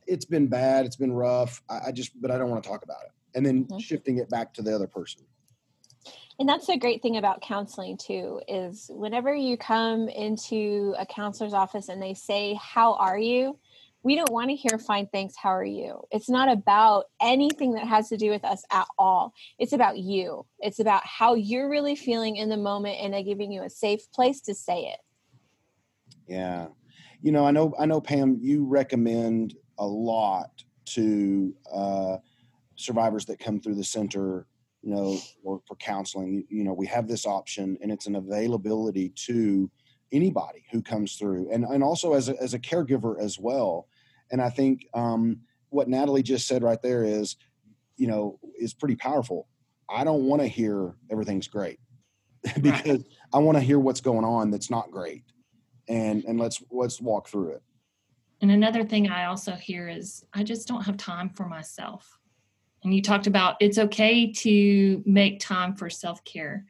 it's 0.08 0.26
been 0.26 0.48
bad, 0.48 0.86
it's 0.86 0.96
been 0.96 1.12
rough. 1.12 1.62
I, 1.70 1.88
I 1.88 1.92
just, 1.92 2.20
but 2.20 2.32
I 2.32 2.38
don't 2.38 2.50
want 2.50 2.64
to 2.64 2.70
talk 2.70 2.84
about 2.84 3.02
it. 3.06 3.12
And 3.36 3.46
then 3.46 3.66
mm-hmm. 3.66 3.78
shifting 3.78 4.18
it 4.18 4.30
back 4.30 4.54
to 4.56 4.62
the 4.62 4.74
other 4.74 4.88
person. 4.88 5.24
And 6.40 6.48
that's 6.48 6.68
the 6.68 6.78
great 6.78 7.02
thing 7.02 7.18
about 7.18 7.42
counseling 7.42 7.98
too 7.98 8.42
is 8.48 8.92
whenever 8.94 9.34
you 9.34 9.58
come 9.58 10.08
into 10.08 10.94
a 11.00 11.06
counselor's 11.06 11.54
office 11.54 11.90
and 11.90 12.02
they 12.02 12.14
say, 12.14 12.54
"How 12.62 12.94
are 12.94 13.18
you?" 13.18 13.58
we 14.04 14.16
don't 14.16 14.32
want 14.32 14.50
to 14.50 14.56
hear 14.56 14.78
fine 14.78 15.06
thanks 15.12 15.36
how 15.36 15.50
are 15.50 15.66
you? 15.66 16.02
It's 16.12 16.30
not 16.30 16.50
about 16.50 17.06
anything 17.22 17.74
that 17.74 17.86
has 17.86 18.08
to 18.08 18.16
do 18.16 18.30
with 18.30 18.46
us 18.46 18.64
at 18.72 18.88
all. 18.98 19.34
It's 19.60 19.74
about 19.74 19.98
you. 19.98 20.46
It's 20.60 20.80
about 20.80 21.06
how 21.06 21.34
you're 21.34 21.70
really 21.70 21.98
feeling 21.98 22.38
in 22.38 22.48
the 22.48 22.56
moment 22.56 23.00
and 23.02 23.26
giving 23.26 23.52
you 23.52 23.64
a 23.64 23.70
safe 23.70 24.10
place 24.12 24.40
to 24.42 24.54
say 24.54 24.94
it. 24.94 25.00
Yeah. 26.26 26.68
You 27.22 27.34
know 27.34 27.46
i 27.46 27.52
know 27.52 27.74
i 27.78 27.86
know 27.86 28.00
pam 28.00 28.38
you 28.40 28.64
recommend 28.66 29.56
a 29.80 29.86
lot 29.86 30.64
to 30.86 31.54
uh, 31.70 32.18
survivors 32.76 33.26
that 33.26 33.40
come 33.40 33.60
through 33.60 33.76
the 33.76 33.84
center 33.84 34.46
you 34.88 34.96
know 34.96 35.20
or 35.44 35.60
for 35.68 35.76
counseling 35.76 36.46
you 36.50 36.64
know 36.64 36.74
we 36.74 36.88
have 36.88 37.10
this 37.10 37.26
option 37.26 37.78
and 37.82 37.92
it's 37.92 38.08
an 38.08 38.16
availability 38.16 39.10
to 39.10 39.70
anybody 40.14 40.64
who 40.72 40.82
comes 40.82 41.16
through 41.16 41.52
and 41.52 41.66
and 41.66 41.84
also 41.84 42.14
as 42.14 42.30
a, 42.30 42.42
as 42.42 42.54
a 42.54 42.60
caregiver 42.60 43.22
as 43.22 43.38
well. 43.38 43.90
And 44.32 44.42
i 44.42 44.50
think 44.50 44.88
um, 44.94 45.42
what 45.70 45.90
natalie 45.90 46.24
just 46.24 46.48
said 46.48 46.64
right 46.64 46.82
there 46.82 47.04
is 47.04 47.36
you 47.98 48.08
know 48.08 48.40
is 48.58 48.74
pretty 48.74 48.96
powerful. 48.96 49.50
I 49.90 50.06
don't 50.06 50.24
want 50.24 50.42
to 50.42 50.48
hear 50.48 50.96
everything's 51.12 51.48
great 51.48 51.80
because 52.62 53.04
i 53.34 53.40
want 53.40 53.58
to 53.58 53.64
hear 53.64 53.80
what's 53.80 54.02
going 54.02 54.26
on 54.26 54.52
that's 54.52 54.70
not 54.70 54.92
great 54.92 55.24
and 55.90 56.24
and 56.26 56.40
let's 56.40 56.64
let's 56.72 57.02
walk 57.02 57.28
through 57.28 57.52
it. 57.52 57.64
And 58.42 58.52
another 58.52 58.86
thing 58.86 59.10
I 59.10 59.26
also 59.26 59.52
hear 59.52 59.90
is 59.90 60.24
I 60.34 60.44
just 60.44 60.68
don't 60.68 60.84
have 60.84 60.96
time 60.96 61.30
for 61.30 61.46
myself. 61.46 62.17
And 62.88 62.96
you 62.96 63.02
talked 63.02 63.28
about 63.28 63.58
it's 63.60 63.78
okay 63.78 64.32
to 64.32 65.04
make 65.06 65.42
time 65.42 65.76
for 65.76 65.90
self 65.90 66.24
care. 66.24 66.64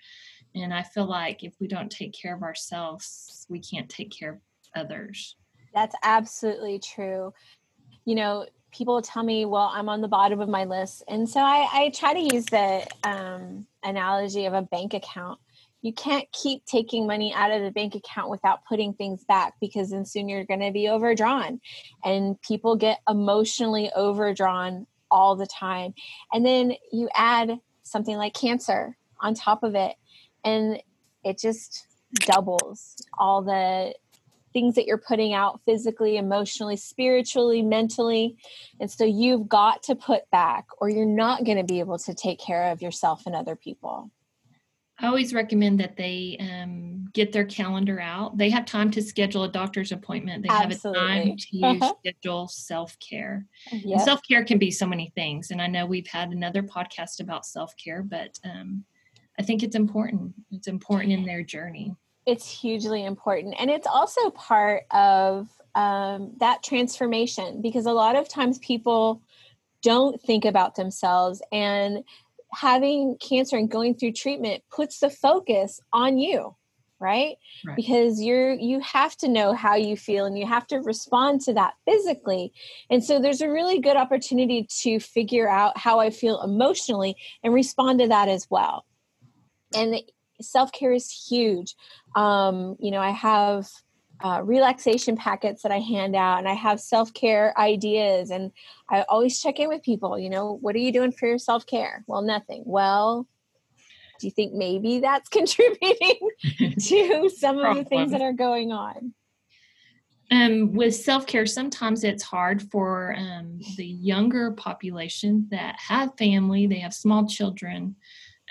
And 0.55 0.73
I 0.73 0.81
feel 0.81 1.05
like 1.05 1.43
if 1.43 1.53
we 1.59 1.67
don't 1.67 1.91
take 1.91 2.11
care 2.11 2.33
of 2.33 2.41
ourselves, 2.41 3.45
we 3.49 3.59
can't 3.59 3.87
take 3.87 4.09
care 4.09 4.31
of 4.31 4.39
others. 4.75 5.35
That's 5.75 5.95
absolutely 6.01 6.79
true. 6.79 7.35
You 8.05 8.15
know, 8.15 8.47
people 8.71 8.99
tell 9.03 9.21
me, 9.21 9.45
well, 9.45 9.71
I'm 9.71 9.89
on 9.89 10.01
the 10.01 10.07
bottom 10.07 10.41
of 10.41 10.49
my 10.49 10.63
list. 10.63 11.03
And 11.07 11.29
so 11.29 11.39
I, 11.39 11.67
I 11.71 11.91
try 11.93 12.15
to 12.15 12.35
use 12.35 12.45
the 12.45 12.87
um, 13.03 13.67
analogy 13.83 14.47
of 14.47 14.55
a 14.55 14.63
bank 14.63 14.95
account 14.95 15.39
you 15.81 15.93
can't 15.93 16.29
keep 16.31 16.65
taking 16.65 17.05
money 17.05 17.33
out 17.33 17.51
of 17.51 17.61
the 17.61 17.71
bank 17.71 17.95
account 17.95 18.29
without 18.29 18.65
putting 18.65 18.93
things 18.93 19.23
back 19.23 19.53
because 19.61 19.91
then 19.91 20.05
soon 20.05 20.27
you're 20.27 20.43
going 20.43 20.59
to 20.59 20.71
be 20.71 20.89
overdrawn 20.89 21.61
and 22.03 22.41
people 22.41 22.75
get 22.75 22.99
emotionally 23.07 23.91
overdrawn 23.95 24.87
all 25.11 25.35
the 25.35 25.47
time. 25.47 25.93
And 26.31 26.45
then 26.45 26.73
you 26.91 27.09
add 27.15 27.59
something 27.83 28.17
like 28.17 28.33
cancer 28.33 28.97
on 29.19 29.33
top 29.33 29.63
of 29.63 29.75
it 29.75 29.95
and 30.43 30.81
it 31.23 31.39
just 31.39 31.87
doubles 32.25 32.95
all 33.17 33.41
the 33.41 33.93
things 34.53 34.75
that 34.75 34.85
you're 34.85 34.97
putting 34.97 35.33
out 35.33 35.61
physically 35.65 36.17
emotionally 36.17 36.77
spiritually 36.77 37.61
mentally. 37.61 38.37
And 38.79 38.89
so 38.89 39.03
you've 39.03 39.47
got 39.47 39.83
to 39.83 39.95
put 39.95 40.29
back 40.31 40.65
or 40.79 40.89
you're 40.89 41.05
not 41.05 41.43
going 41.43 41.57
to 41.57 41.63
be 41.63 41.79
able 41.79 41.99
to 41.99 42.13
take 42.13 42.39
care 42.39 42.71
of 42.71 42.81
yourself 42.81 43.23
and 43.25 43.35
other 43.35 43.55
people 43.55 44.11
I 44.99 45.07
always 45.07 45.33
recommend 45.33 45.79
that 45.79 45.95
they 45.95 46.37
um, 46.39 47.07
get 47.13 47.31
their 47.31 47.45
calendar 47.45 47.99
out. 47.99 48.37
They 48.37 48.49
have 48.49 48.65
time 48.65 48.89
to 48.91 49.01
schedule 49.01 49.43
a 49.43 49.49
doctor's 49.49 49.91
appointment. 49.91 50.43
They 50.43 50.49
Absolutely. 50.49 50.99
have 50.99 51.09
a 51.09 51.23
time 51.23 51.37
to 51.37 51.65
uh-huh. 51.65 51.93
schedule 51.99 52.47
self 52.47 52.97
care. 52.99 53.45
Yep. 53.71 54.01
Self 54.01 54.21
care 54.27 54.43
can 54.43 54.57
be 54.57 54.71
so 54.71 54.87
many 54.87 55.11
things. 55.13 55.51
And 55.51 55.61
I 55.61 55.67
know 55.67 55.85
we've 55.85 56.07
had 56.07 56.31
another 56.31 56.63
podcast 56.63 57.19
about 57.19 57.45
self 57.45 57.73
care, 57.77 58.01
but 58.01 58.39
um, 58.43 58.85
I 59.39 59.43
think 59.43 59.61
it's 59.61 59.75
important. 59.75 60.33
It's 60.51 60.67
important 60.67 61.13
in 61.13 61.25
their 61.25 61.43
journey. 61.43 61.95
It's 62.25 62.49
hugely 62.49 63.05
important. 63.05 63.55
And 63.59 63.69
it's 63.69 63.87
also 63.87 64.31
part 64.31 64.85
of 64.91 65.47
um, 65.75 66.33
that 66.39 66.63
transformation 66.63 67.61
because 67.61 67.85
a 67.85 67.91
lot 67.91 68.15
of 68.15 68.27
times 68.27 68.57
people 68.57 69.21
don't 69.83 70.19
think 70.21 70.43
about 70.43 70.75
themselves 70.75 71.41
and 71.51 72.03
having 72.53 73.17
cancer 73.19 73.57
and 73.57 73.69
going 73.69 73.95
through 73.95 74.13
treatment 74.13 74.63
puts 74.71 74.99
the 74.99 75.09
focus 75.09 75.79
on 75.93 76.17
you 76.17 76.55
right? 76.99 77.35
right? 77.65 77.75
because 77.75 78.21
you're 78.21 78.53
you 78.53 78.79
have 78.79 79.15
to 79.17 79.27
know 79.27 79.53
how 79.53 79.75
you 79.75 79.95
feel 79.95 80.25
and 80.25 80.37
you 80.37 80.45
have 80.45 80.65
to 80.67 80.77
respond 80.77 81.41
to 81.41 81.53
that 81.53 81.73
physically 81.85 82.51
and 82.89 83.03
so 83.03 83.19
there's 83.19 83.41
a 83.41 83.51
really 83.51 83.79
good 83.79 83.97
opportunity 83.97 84.67
to 84.69 84.99
figure 84.99 85.49
out 85.49 85.77
how 85.77 85.99
i 85.99 86.09
feel 86.09 86.41
emotionally 86.41 87.15
and 87.43 87.53
respond 87.53 87.99
to 87.99 88.07
that 88.07 88.27
as 88.27 88.47
well 88.49 88.85
and 89.75 89.95
self-care 90.41 90.93
is 90.93 91.11
huge 91.29 91.75
um, 92.15 92.75
you 92.79 92.91
know 92.91 93.01
i 93.01 93.11
have 93.11 93.67
uh, 94.21 94.41
relaxation 94.43 95.15
packets 95.15 95.63
that 95.63 95.71
I 95.71 95.79
hand 95.79 96.15
out, 96.15 96.39
and 96.39 96.47
I 96.47 96.53
have 96.53 96.79
self 96.79 97.13
care 97.13 97.57
ideas. 97.57 98.31
And 98.31 98.51
I 98.89 99.03
always 99.09 99.39
check 99.41 99.59
in 99.59 99.69
with 99.69 99.83
people. 99.83 100.17
You 100.17 100.29
know, 100.29 100.57
what 100.61 100.75
are 100.75 100.79
you 100.79 100.91
doing 100.91 101.11
for 101.11 101.27
your 101.27 101.37
self 101.37 101.65
care? 101.65 102.03
Well, 102.07 102.21
nothing. 102.21 102.63
Well, 102.65 103.27
do 104.19 104.27
you 104.27 104.31
think 104.31 104.53
maybe 104.53 104.99
that's 104.99 105.29
contributing 105.29 106.29
to 106.79 107.29
some 107.35 107.59
of 107.59 107.75
the 107.75 107.83
things 107.83 108.11
that 108.11 108.21
are 108.21 108.33
going 108.33 108.71
on? 108.71 109.13
Um, 110.29 110.73
with 110.73 110.95
self 110.95 111.25
care, 111.25 111.45
sometimes 111.45 112.03
it's 112.03 112.23
hard 112.23 112.61
for 112.61 113.15
um, 113.17 113.59
the 113.77 113.85
younger 113.85 114.51
population 114.51 115.47
that 115.51 115.75
have 115.79 116.17
family, 116.17 116.67
they 116.67 116.79
have 116.79 116.93
small 116.93 117.27
children. 117.27 117.95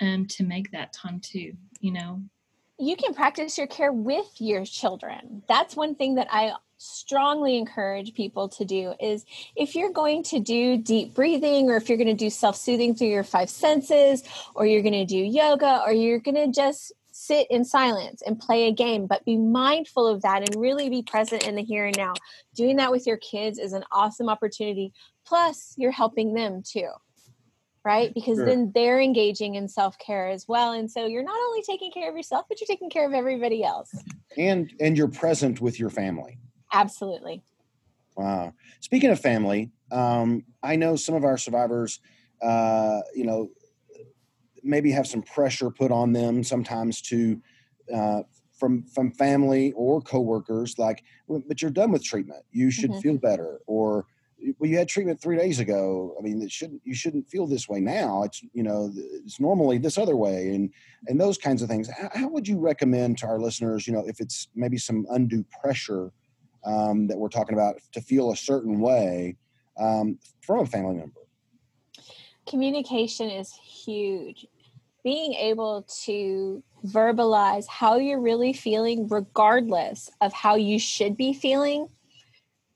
um, 0.01 0.25
to 0.27 0.43
make 0.43 0.71
that 0.71 0.93
time 0.93 1.19
too, 1.19 1.53
you 1.79 1.91
know. 1.91 2.21
You 2.79 2.95
can 2.95 3.13
practice 3.13 3.57
your 3.57 3.67
care 3.67 3.91
with 3.91 4.39
your 4.39 4.63
children. 4.63 5.41
That's 5.47 5.75
one 5.75 5.95
thing 5.95 6.15
that 6.15 6.27
I 6.29 6.53
strongly 6.77 7.57
encourage 7.57 8.13
people 8.13 8.49
to 8.49 8.65
do 8.65 8.93
is 8.99 9.25
if 9.55 9.75
you're 9.75 9.91
going 9.91 10.21
to 10.21 10.39
do 10.39 10.77
deep 10.77 11.15
breathing 11.15 11.71
or 11.71 11.75
if 11.75 11.89
you're 11.89 11.97
going 11.97 12.07
to 12.07 12.13
do 12.13 12.29
self-soothing 12.29 12.93
through 12.93 13.07
your 13.07 13.23
five 13.23 13.49
senses 13.49 14.23
or 14.53 14.67
you're 14.67 14.83
going 14.83 14.93
to 14.93 15.05
do 15.05 15.17
yoga 15.17 15.81
or 15.83 15.91
you're 15.91 16.19
going 16.19 16.35
to 16.35 16.51
just 16.51 16.93
sit 17.11 17.47
in 17.49 17.65
silence 17.65 18.21
and 18.21 18.39
play 18.39 18.67
a 18.67 18.71
game 18.71 19.07
but 19.07 19.25
be 19.25 19.37
mindful 19.37 20.05
of 20.05 20.21
that 20.21 20.47
and 20.47 20.61
really 20.61 20.87
be 20.87 21.01
present 21.01 21.47
in 21.47 21.55
the 21.55 21.63
here 21.63 21.87
and 21.87 21.97
now 21.97 22.13
doing 22.53 22.75
that 22.75 22.91
with 22.91 23.07
your 23.07 23.17
kids 23.17 23.57
is 23.57 23.73
an 23.73 23.83
awesome 23.91 24.29
opportunity 24.29 24.93
plus 25.25 25.73
you're 25.77 25.89
helping 25.89 26.35
them 26.35 26.61
too 26.61 26.89
right 27.87 28.13
because 28.13 28.37
sure. 28.37 28.45
then 28.45 28.71
they're 28.75 28.99
engaging 28.99 29.55
in 29.55 29.67
self-care 29.67 30.27
as 30.27 30.45
well 30.47 30.73
and 30.73 30.91
so 30.91 31.05
you're 31.05 31.23
not 31.23 31.39
only 31.47 31.61
taking 31.61 31.91
care 31.91 32.09
of 32.09 32.15
yourself 32.15 32.45
but 32.49 32.59
you're 32.59 32.67
taking 32.67 32.89
care 32.89 33.07
of 33.07 33.13
everybody 33.13 33.63
else 33.63 33.91
and 34.37 34.73
and 34.79 34.97
you're 34.97 35.07
present 35.07 35.61
with 35.61 35.79
your 35.79 35.89
family 35.89 36.37
Absolutely. 36.73 37.43
Wow. 38.15 38.53
Speaking 38.81 39.09
of 39.11 39.19
family, 39.19 39.71
um, 39.91 40.43
I 40.63 40.75
know 40.75 40.95
some 40.95 41.15
of 41.15 41.23
our 41.23 41.37
survivors, 41.37 41.99
uh, 42.41 43.01
you 43.15 43.25
know, 43.25 43.49
maybe 44.63 44.91
have 44.91 45.07
some 45.07 45.21
pressure 45.21 45.69
put 45.69 45.91
on 45.91 46.13
them 46.13 46.43
sometimes 46.43 47.01
to 47.03 47.41
uh, 47.93 48.23
from 48.59 48.83
from 48.83 49.11
family 49.11 49.71
or 49.73 50.01
coworkers, 50.01 50.77
like, 50.79 51.03
but 51.29 51.61
you're 51.61 51.71
done 51.71 51.91
with 51.91 52.03
treatment. 52.03 52.43
You 52.51 52.71
should 52.71 52.89
mm-hmm. 52.89 52.99
feel 53.01 53.17
better, 53.17 53.59
or 53.67 54.07
well, 54.59 54.69
you 54.69 54.77
had 54.77 54.87
treatment 54.87 55.21
three 55.21 55.37
days 55.37 55.59
ago. 55.59 56.15
I 56.17 56.21
mean, 56.21 56.41
it 56.41 56.51
shouldn't 56.51 56.81
you 56.83 56.95
shouldn't 56.95 57.29
feel 57.29 57.47
this 57.47 57.67
way 57.67 57.79
now. 57.79 58.23
It's 58.23 58.43
you 58.53 58.63
know 58.63 58.91
it's 58.95 59.39
normally 59.39 59.77
this 59.77 59.97
other 59.97 60.15
way, 60.15 60.49
and 60.55 60.71
and 61.07 61.19
those 61.19 61.37
kinds 61.37 61.61
of 61.61 61.69
things. 61.69 61.89
How, 62.13 62.27
would 62.27 62.47
you 62.47 62.59
recommend 62.59 63.17
to 63.19 63.27
our 63.27 63.39
listeners, 63.39 63.87
you 63.87 63.93
know, 63.93 64.03
if 64.07 64.19
it's 64.19 64.47
maybe 64.55 64.77
some 64.77 65.05
undue 65.09 65.45
pressure? 65.61 66.11
um, 66.67 67.07
that 67.07 67.17
we're 67.17 67.29
talking 67.29 67.53
about 67.55 67.77
to 67.93 68.01
feel 68.01 68.31
a 68.31 68.35
certain 68.35 68.79
way 68.79 69.35
um, 69.79 70.19
from 70.41 70.59
a 70.59 70.65
family 70.65 70.95
member? 70.95 71.21
Communication 72.47 73.29
is 73.29 73.53
huge. 73.53 74.45
Being 75.03 75.33
able 75.33 75.85
to 76.05 76.63
verbalize 76.85 77.67
how 77.67 77.97
you're 77.97 78.19
really 78.19 78.53
feeling, 78.53 79.07
regardless 79.07 80.09
of 80.21 80.33
how 80.33 80.55
you 80.55 80.79
should 80.79 81.15
be 81.15 81.33
feeling, 81.33 81.87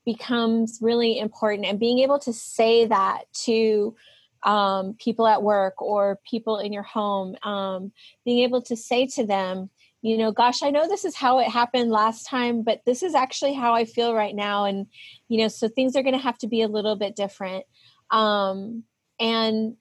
becomes 0.04 0.78
really 0.80 1.18
important. 1.18 1.66
And 1.66 1.78
being 1.78 2.00
able 2.00 2.18
to 2.20 2.32
say 2.32 2.86
that 2.86 3.24
to 3.44 3.94
um, 4.42 4.94
people 4.94 5.26
at 5.26 5.42
work 5.42 5.80
or 5.80 6.18
people 6.28 6.58
in 6.58 6.72
your 6.72 6.82
home, 6.82 7.36
um, 7.42 7.92
being 8.24 8.40
able 8.40 8.62
to 8.62 8.76
say 8.76 9.06
to 9.06 9.26
them, 9.26 9.70
you 10.02 10.18
know 10.18 10.32
gosh 10.32 10.62
i 10.62 10.70
know 10.70 10.86
this 10.86 11.04
is 11.04 11.16
how 11.16 11.38
it 11.38 11.48
happened 11.48 11.90
last 11.90 12.24
time 12.24 12.62
but 12.62 12.82
this 12.84 13.02
is 13.02 13.14
actually 13.14 13.54
how 13.54 13.72
i 13.72 13.84
feel 13.84 14.14
right 14.14 14.34
now 14.34 14.64
and 14.64 14.86
you 15.28 15.38
know 15.38 15.48
so 15.48 15.68
things 15.68 15.96
are 15.96 16.02
going 16.02 16.14
to 16.14 16.20
have 16.20 16.36
to 16.36 16.48
be 16.48 16.60
a 16.60 16.68
little 16.68 16.96
bit 16.96 17.16
different 17.16 17.64
um 18.10 18.82
and 19.18 19.76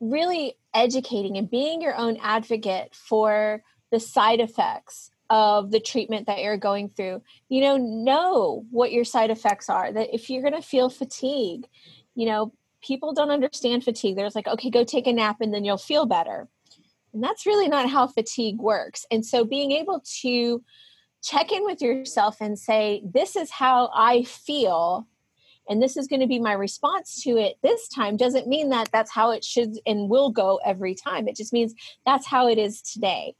really 0.00 0.54
educating 0.72 1.36
and 1.36 1.50
being 1.50 1.82
your 1.82 1.96
own 1.96 2.16
advocate 2.22 2.94
for 2.94 3.62
the 3.90 3.98
side 3.98 4.40
effects 4.40 5.10
of 5.30 5.70
the 5.70 5.80
treatment 5.80 6.26
that 6.26 6.40
you're 6.40 6.56
going 6.56 6.88
through 6.88 7.22
you 7.48 7.60
know 7.60 7.76
know 7.76 8.64
what 8.70 8.92
your 8.92 9.04
side 9.04 9.30
effects 9.30 9.68
are 9.68 9.92
that 9.92 10.14
if 10.14 10.30
you're 10.30 10.42
going 10.42 10.54
to 10.54 10.62
feel 10.62 10.88
fatigue 10.88 11.66
you 12.14 12.26
know 12.26 12.52
people 12.82 13.12
don't 13.12 13.30
understand 13.30 13.84
fatigue 13.84 14.16
there's 14.16 14.34
like 14.34 14.46
okay 14.46 14.70
go 14.70 14.84
take 14.84 15.06
a 15.06 15.12
nap 15.12 15.36
and 15.40 15.52
then 15.52 15.64
you'll 15.64 15.76
feel 15.76 16.06
better 16.06 16.48
and 17.12 17.22
that's 17.22 17.46
really 17.46 17.68
not 17.68 17.88
how 17.88 18.06
fatigue 18.06 18.58
works. 18.58 19.06
And 19.10 19.24
so 19.24 19.44
being 19.44 19.72
able 19.72 20.02
to 20.20 20.62
check 21.22 21.52
in 21.52 21.64
with 21.64 21.80
yourself 21.80 22.36
and 22.40 22.58
say, 22.58 23.02
this 23.04 23.36
is 23.36 23.50
how 23.50 23.90
I 23.94 24.22
feel. 24.24 25.06
And 25.68 25.82
this 25.82 25.96
is 25.96 26.06
going 26.06 26.20
to 26.20 26.26
be 26.26 26.38
my 26.38 26.52
response 26.52 27.22
to 27.24 27.36
it 27.36 27.56
this 27.62 27.88
time 27.88 28.16
doesn't 28.16 28.46
mean 28.46 28.70
that 28.70 28.90
that's 28.92 29.10
how 29.10 29.30
it 29.32 29.44
should 29.44 29.78
and 29.86 30.08
will 30.08 30.30
go 30.30 30.60
every 30.64 30.94
time. 30.94 31.28
It 31.28 31.36
just 31.36 31.52
means 31.52 31.74
that's 32.06 32.26
how 32.26 32.48
it 32.48 32.58
is 32.58 32.80
today. 32.80 33.34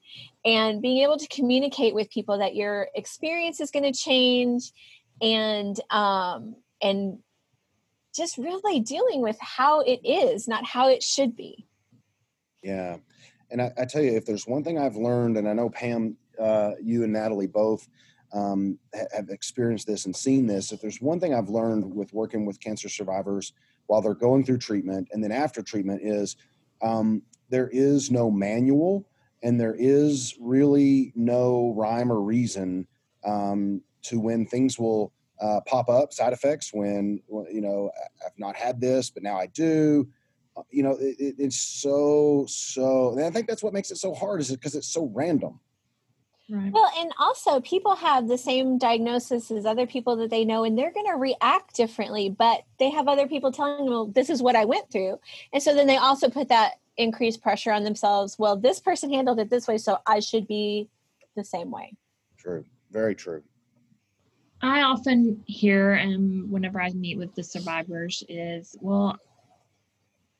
And 0.44 0.82
being 0.82 1.02
able 1.02 1.18
to 1.18 1.28
communicate 1.28 1.94
with 1.94 2.10
people 2.10 2.38
that 2.38 2.54
your 2.54 2.88
experience 2.94 3.60
is 3.60 3.70
going 3.70 3.90
to 3.90 3.98
change 3.98 4.72
and, 5.22 5.78
um, 5.90 6.56
and 6.82 7.18
just 8.14 8.36
really 8.36 8.80
dealing 8.80 9.22
with 9.22 9.38
how 9.40 9.80
it 9.80 10.00
is, 10.04 10.48
not 10.48 10.64
how 10.64 10.88
it 10.88 11.02
should 11.02 11.36
be. 11.36 11.66
Yeah. 12.62 12.96
And 13.50 13.62
I, 13.62 13.72
I, 13.78 13.84
tell 13.84 14.02
you, 14.02 14.12
if 14.12 14.26
there's 14.26 14.46
one 14.46 14.62
thing 14.62 14.78
I've 14.78 14.96
learned, 14.96 15.38
and 15.38 15.48
I 15.48 15.52
know 15.52 15.70
Pam, 15.70 16.16
uh, 16.38 16.72
you 16.82 17.04
and 17.04 17.12
Natalie 17.12 17.46
both 17.46 17.88
um, 18.32 18.78
have 18.94 19.30
experienced 19.30 19.86
this 19.86 20.06
and 20.06 20.14
seen 20.14 20.46
this. 20.46 20.72
If 20.72 20.80
there's 20.80 21.00
one 21.00 21.20
thing 21.20 21.34
I've 21.34 21.48
learned 21.48 21.94
with 21.94 22.12
working 22.12 22.44
with 22.44 22.60
cancer 22.60 22.88
survivors 22.88 23.52
while 23.86 24.02
they're 24.02 24.14
going 24.14 24.44
through 24.44 24.58
treatment 24.58 25.08
and 25.12 25.22
then 25.22 25.32
after 25.32 25.62
treatment 25.62 26.02
is 26.02 26.36
um, 26.82 27.22
there 27.48 27.68
is 27.72 28.10
no 28.10 28.30
manual 28.30 29.08
and 29.42 29.58
there 29.58 29.76
is 29.78 30.34
really 30.40 31.12
no 31.14 31.72
rhyme 31.76 32.12
or 32.12 32.20
reason 32.20 32.86
um, 33.24 33.80
to 34.02 34.20
when 34.20 34.46
things 34.46 34.78
will 34.78 35.12
uh, 35.40 35.60
pop 35.66 35.88
up, 35.88 36.12
side 36.12 36.32
effects 36.32 36.70
when, 36.72 37.22
you 37.50 37.60
know, 37.60 37.90
I've 38.24 38.38
not 38.38 38.56
had 38.56 38.80
this, 38.80 39.10
but 39.10 39.22
now 39.22 39.38
I 39.38 39.46
do 39.46 40.08
you 40.70 40.82
know, 40.82 40.96
it, 41.00 41.36
it's 41.38 41.60
so 41.60 42.46
so. 42.48 43.12
And 43.12 43.24
I 43.24 43.30
think 43.30 43.46
that's 43.46 43.62
what 43.62 43.72
makes 43.72 43.90
it 43.90 43.96
so 43.96 44.14
hard 44.14 44.40
is 44.40 44.50
because 44.50 44.74
it's 44.74 44.88
so 44.88 45.10
random. 45.14 45.60
Right. 46.50 46.72
Well, 46.72 46.90
and 46.96 47.12
also 47.18 47.60
people 47.60 47.94
have 47.96 48.26
the 48.26 48.38
same 48.38 48.78
diagnosis 48.78 49.50
as 49.50 49.66
other 49.66 49.86
people 49.86 50.16
that 50.16 50.30
they 50.30 50.46
know, 50.46 50.64
and 50.64 50.78
they're 50.78 50.92
going 50.92 51.06
to 51.06 51.16
react 51.16 51.76
differently. 51.76 52.30
But 52.30 52.64
they 52.78 52.88
have 52.88 53.06
other 53.06 53.28
people 53.28 53.52
telling 53.52 53.84
them, 53.84 53.92
"Well, 53.92 54.06
this 54.06 54.30
is 54.30 54.42
what 54.42 54.56
I 54.56 54.64
went 54.64 54.90
through," 54.90 55.20
and 55.52 55.62
so 55.62 55.74
then 55.74 55.86
they 55.86 55.98
also 55.98 56.30
put 56.30 56.48
that 56.48 56.80
increased 56.96 57.42
pressure 57.42 57.70
on 57.70 57.84
themselves. 57.84 58.38
Well, 58.38 58.56
this 58.56 58.80
person 58.80 59.12
handled 59.12 59.38
it 59.40 59.50
this 59.50 59.68
way, 59.68 59.76
so 59.76 59.98
I 60.06 60.20
should 60.20 60.48
be 60.48 60.88
the 61.36 61.44
same 61.44 61.70
way. 61.70 61.94
True. 62.38 62.64
Very 62.90 63.14
true. 63.14 63.42
I 64.62 64.82
often 64.82 65.44
hear, 65.46 65.92
and 65.92 66.50
whenever 66.50 66.80
I 66.80 66.90
meet 66.90 67.18
with 67.18 67.34
the 67.34 67.42
survivors, 67.42 68.24
is, 68.28 68.74
"Well, 68.80 69.18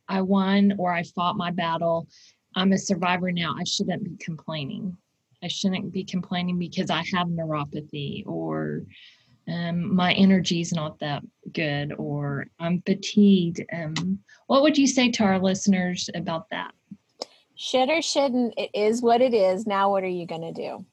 I 0.09 0.23
won 0.23 0.75
or 0.79 0.91
I 0.91 1.03
fought 1.03 1.37
my 1.37 1.51
battle. 1.51 2.09
I'm 2.55 2.73
a 2.73 2.79
survivor 2.79 3.31
now. 3.31 3.55
I 3.59 3.65
shouldn't 3.65 4.05
be 4.05 4.17
complaining. 4.17 4.97
I 5.43 5.49
shouldn't 5.49 5.93
be 5.93 6.05
complaining 6.05 6.59
because 6.59 6.91
I 6.91 7.05
have 7.15 7.29
neuropathy 7.29 8.27
or 8.27 8.83
um, 9.49 9.95
my 9.95 10.13
energy's 10.15 10.73
not 10.73 10.99
that 11.01 11.23
good 11.53 11.95
or 11.97 12.47
I'm 12.59 12.83
fatigued. 12.83 13.65
Um, 13.73 14.19
what 14.47 14.63
would 14.63 14.77
you 14.77 14.87
say 14.87 15.11
to 15.13 15.25
our 15.25 15.39
listeners 15.39 16.11
about 16.15 16.51
that? 16.51 16.73
Should 17.55 17.89
or 17.89 18.03
shouldn't, 18.03 18.55
it 18.57 18.71
is 18.75 19.03
what 19.03 19.21
it 19.21 19.35
is. 19.35 19.67
Now, 19.67 19.91
what 19.91 20.05
are 20.05 20.09
you 20.09 20.27
going 20.27 20.43
to 20.43 20.53
do? 20.53 20.85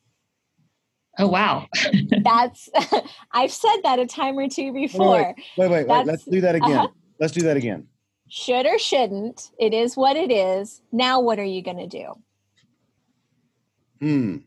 Oh, 1.17 1.27
wow. 1.27 1.67
That's, 2.23 2.69
I've 3.31 3.51
said 3.51 3.77
that 3.83 3.99
a 3.99 4.05
time 4.05 4.37
or 4.37 4.49
two 4.49 4.73
before. 4.73 5.35
Wait, 5.57 5.69
wait, 5.69 5.71
wait. 5.71 5.87
wait. 5.87 6.05
Let's 6.05 6.25
do 6.25 6.41
that 6.41 6.55
again. 6.55 6.71
Uh-huh. 6.71 6.87
Let's 7.19 7.33
do 7.33 7.41
that 7.41 7.57
again 7.57 7.87
should 8.27 8.65
or 8.65 8.79
shouldn't 8.79 9.51
it 9.59 9.73
is 9.73 9.95
what 9.95 10.15
it 10.15 10.31
is 10.31 10.81
now 10.91 11.19
what 11.19 11.39
are 11.39 11.43
you 11.43 11.61
going 11.61 11.77
to 11.77 11.87
do 11.87 12.13
hmm. 13.99 14.37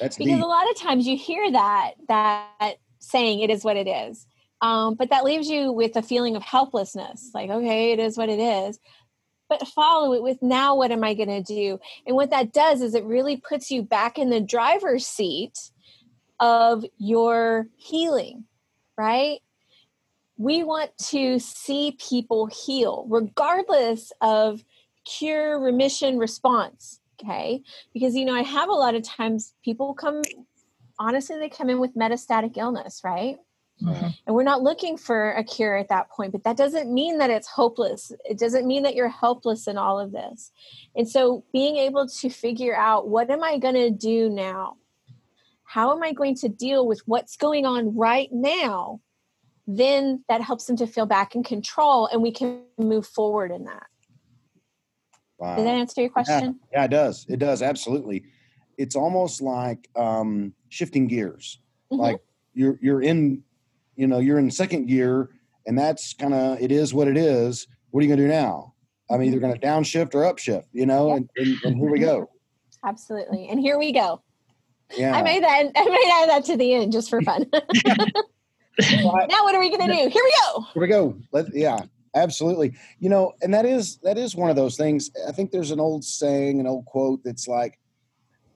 That's 0.00 0.16
because 0.16 0.34
deep. 0.34 0.42
a 0.42 0.46
lot 0.46 0.70
of 0.70 0.76
times 0.76 1.06
you 1.06 1.16
hear 1.16 1.50
that 1.52 1.92
that 2.08 2.76
saying 2.98 3.40
it 3.40 3.50
is 3.50 3.64
what 3.64 3.76
it 3.76 3.86
is. 3.86 4.26
Um, 4.60 4.94
but 4.94 5.10
that 5.10 5.24
leaves 5.24 5.48
you 5.48 5.72
with 5.72 5.96
a 5.96 6.02
feeling 6.02 6.36
of 6.36 6.42
helplessness 6.42 7.30
like 7.34 7.50
okay 7.50 7.92
it 7.92 7.98
is 7.98 8.16
what 8.16 8.28
it 8.28 8.38
is. 8.38 8.78
But 9.48 9.68
follow 9.68 10.14
it 10.14 10.22
with 10.22 10.40
now 10.40 10.76
what 10.76 10.90
am 10.90 11.04
i 11.04 11.14
going 11.14 11.28
to 11.28 11.42
do? 11.42 11.78
And 12.06 12.16
what 12.16 12.30
that 12.30 12.52
does 12.52 12.80
is 12.80 12.94
it 12.94 13.04
really 13.04 13.36
puts 13.36 13.70
you 13.70 13.82
back 13.82 14.18
in 14.18 14.30
the 14.30 14.40
driver's 14.40 15.06
seat 15.06 15.58
of 16.40 16.84
your 16.98 17.66
healing 17.76 18.44
right? 18.96 19.40
We 20.36 20.62
want 20.62 20.96
to 21.10 21.38
see 21.38 21.96
people 22.00 22.46
heal 22.46 23.06
regardless 23.08 24.12
of 24.20 24.64
cure 25.04 25.58
remission 25.60 26.18
response 26.18 27.00
okay? 27.22 27.62
Because 27.92 28.14
you 28.14 28.24
know 28.24 28.34
i 28.34 28.42
have 28.42 28.68
a 28.68 28.72
lot 28.72 28.94
of 28.94 29.02
times 29.02 29.54
people 29.64 29.94
come 29.94 30.22
honestly 30.98 31.38
they 31.38 31.48
come 31.48 31.70
in 31.70 31.80
with 31.80 31.94
metastatic 31.94 32.56
illness 32.56 33.00
right? 33.04 33.38
Mm-hmm. 33.82 34.08
and 34.26 34.36
we're 34.36 34.44
not 34.44 34.62
looking 34.62 34.96
for 34.96 35.32
a 35.32 35.42
cure 35.42 35.76
at 35.76 35.88
that 35.88 36.08
point 36.08 36.30
but 36.30 36.44
that 36.44 36.56
doesn't 36.56 36.92
mean 36.92 37.18
that 37.18 37.30
it's 37.30 37.48
hopeless. 37.48 38.12
It 38.24 38.38
doesn't 38.38 38.66
mean 38.66 38.84
that 38.84 38.94
you're 38.94 39.08
helpless 39.08 39.66
in 39.66 39.76
all 39.76 39.98
of 39.98 40.12
this. 40.12 40.52
And 40.94 41.08
so 41.08 41.44
being 41.52 41.76
able 41.76 42.06
to 42.06 42.30
figure 42.30 42.76
out 42.76 43.08
what 43.08 43.30
am 43.30 43.42
i 43.42 43.58
going 43.58 43.74
to 43.74 43.90
do 43.90 44.28
now? 44.28 44.76
How 45.64 45.96
am 45.96 46.02
i 46.02 46.12
going 46.12 46.36
to 46.36 46.48
deal 46.48 46.86
with 46.86 47.02
what's 47.06 47.36
going 47.36 47.66
on 47.66 47.96
right 47.96 48.28
now? 48.30 49.00
Then 49.66 50.22
that 50.28 50.42
helps 50.42 50.66
them 50.66 50.76
to 50.76 50.86
feel 50.86 51.06
back 51.06 51.34
in 51.34 51.42
control 51.42 52.06
and 52.06 52.22
we 52.22 52.30
can 52.30 52.62
move 52.78 53.06
forward 53.06 53.50
in 53.50 53.64
that. 53.64 53.86
Wow. 55.42 55.56
Did 55.56 55.66
that 55.66 55.74
answer 55.74 56.00
your 56.02 56.10
question? 56.10 56.60
Yeah, 56.70 56.78
yeah, 56.78 56.84
it 56.84 56.90
does. 56.92 57.26
It 57.28 57.38
does 57.40 57.62
absolutely. 57.62 58.22
It's 58.78 58.94
almost 58.94 59.42
like 59.42 59.88
um, 59.96 60.52
shifting 60.68 61.08
gears. 61.08 61.58
Mm-hmm. 61.92 62.00
Like 62.00 62.20
you're 62.54 62.78
you're 62.80 63.02
in, 63.02 63.42
you 63.96 64.06
know, 64.06 64.20
you're 64.20 64.38
in 64.38 64.52
second 64.52 64.86
gear, 64.86 65.30
and 65.66 65.76
that's 65.76 66.14
kind 66.14 66.32
of 66.32 66.60
it 66.62 66.70
is 66.70 66.94
what 66.94 67.08
it 67.08 67.16
is. 67.16 67.66
What 67.90 68.00
are 68.00 68.04
you 68.04 68.08
gonna 68.08 68.22
do 68.22 68.28
now? 68.28 68.72
I'm 69.10 69.20
either 69.20 69.38
mm-hmm. 69.38 69.46
going 69.46 69.60
to 69.60 69.66
downshift 69.66 70.14
or 70.14 70.22
upshift, 70.32 70.66
you 70.72 70.86
know, 70.86 71.16
and, 71.16 71.28
and, 71.36 71.56
and, 71.64 71.76
here 71.76 71.90
we 71.90 71.98
go. 72.10 72.30
Absolutely. 72.84 73.48
And 73.48 73.58
here 73.58 73.78
we 73.78 73.92
go. 73.92 74.22
Yeah. 74.96 75.16
I 75.16 75.22
made 75.22 75.42
that, 75.42 75.70
I 75.74 75.84
made 75.84 76.10
add 76.22 76.28
that 76.28 76.44
to 76.46 76.56
the 76.56 76.72
end 76.72 76.92
just 76.92 77.10
for 77.10 77.20
fun. 77.20 77.46
now 77.86 79.42
what 79.42 79.54
are 79.54 79.60
we 79.60 79.68
going 79.68 79.86
to 79.86 79.94
do? 79.94 80.08
Here 80.08 80.22
we 80.24 80.34
go. 80.46 80.60
Here 80.72 80.82
we 80.82 80.86
go. 80.86 81.16
Let, 81.32 81.54
yeah, 81.54 81.80
absolutely. 82.14 82.74
You 82.98 83.08
know, 83.08 83.32
and 83.42 83.52
that 83.54 83.64
is, 83.64 83.98
that 83.98 84.18
is 84.18 84.34
one 84.34 84.50
of 84.50 84.56
those 84.56 84.76
things. 84.76 85.10
I 85.26 85.32
think 85.32 85.50
there's 85.50 85.70
an 85.70 85.80
old 85.80 86.04
saying, 86.04 86.60
an 86.60 86.66
old 86.66 86.86
quote 86.86 87.22
that's 87.24 87.48
like, 87.48 87.78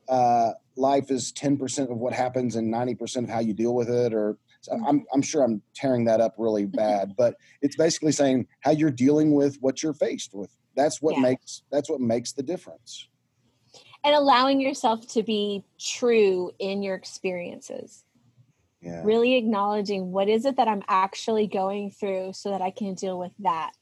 uh, 0.08 0.52
life 0.76 1.10
is 1.10 1.32
10% 1.32 1.90
of 1.90 1.98
what 1.98 2.12
happens 2.12 2.56
and 2.56 2.72
90% 2.72 3.24
of 3.24 3.30
how 3.30 3.40
you 3.40 3.54
deal 3.54 3.74
with 3.74 3.88
it 3.88 4.12
or 4.12 4.38
I'm, 4.70 5.04
I'm 5.12 5.22
sure 5.22 5.42
I'm 5.42 5.62
tearing 5.74 6.04
that 6.06 6.20
up 6.20 6.34
really 6.38 6.66
bad, 6.66 7.14
but 7.16 7.36
it's 7.62 7.76
basically 7.76 8.12
saying 8.12 8.46
how 8.60 8.72
you're 8.72 8.90
dealing 8.90 9.32
with 9.32 9.56
what 9.60 9.82
you're 9.82 9.94
faced 9.94 10.34
with. 10.34 10.50
That's 10.74 11.00
what 11.00 11.14
yeah. 11.14 11.22
makes 11.22 11.62
that's 11.70 11.88
what 11.88 12.00
makes 12.00 12.32
the 12.32 12.42
difference. 12.42 13.08
And 14.04 14.14
allowing 14.14 14.60
yourself 14.60 15.06
to 15.08 15.22
be 15.22 15.64
true 15.80 16.50
in 16.58 16.82
your 16.82 16.94
experiences. 16.94 18.04
Yeah. 18.80 19.02
Really 19.04 19.36
acknowledging 19.36 20.12
what 20.12 20.28
is 20.28 20.44
it 20.44 20.56
that 20.56 20.68
I'm 20.68 20.82
actually 20.88 21.46
going 21.46 21.90
through 21.90 22.32
so 22.34 22.50
that 22.50 22.60
I 22.60 22.70
can 22.70 22.94
deal 22.94 23.18
with 23.18 23.32
that. 23.40 23.72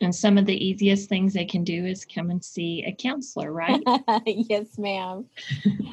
And 0.00 0.14
some 0.14 0.36
of 0.36 0.44
the 0.44 0.54
easiest 0.54 1.08
things 1.08 1.32
they 1.32 1.46
can 1.46 1.64
do 1.64 1.86
is 1.86 2.04
come 2.04 2.28
and 2.28 2.44
see 2.44 2.84
a 2.86 2.92
counselor, 2.92 3.50
right? 3.50 3.82
yes, 4.26 4.76
ma'am. 4.76 5.24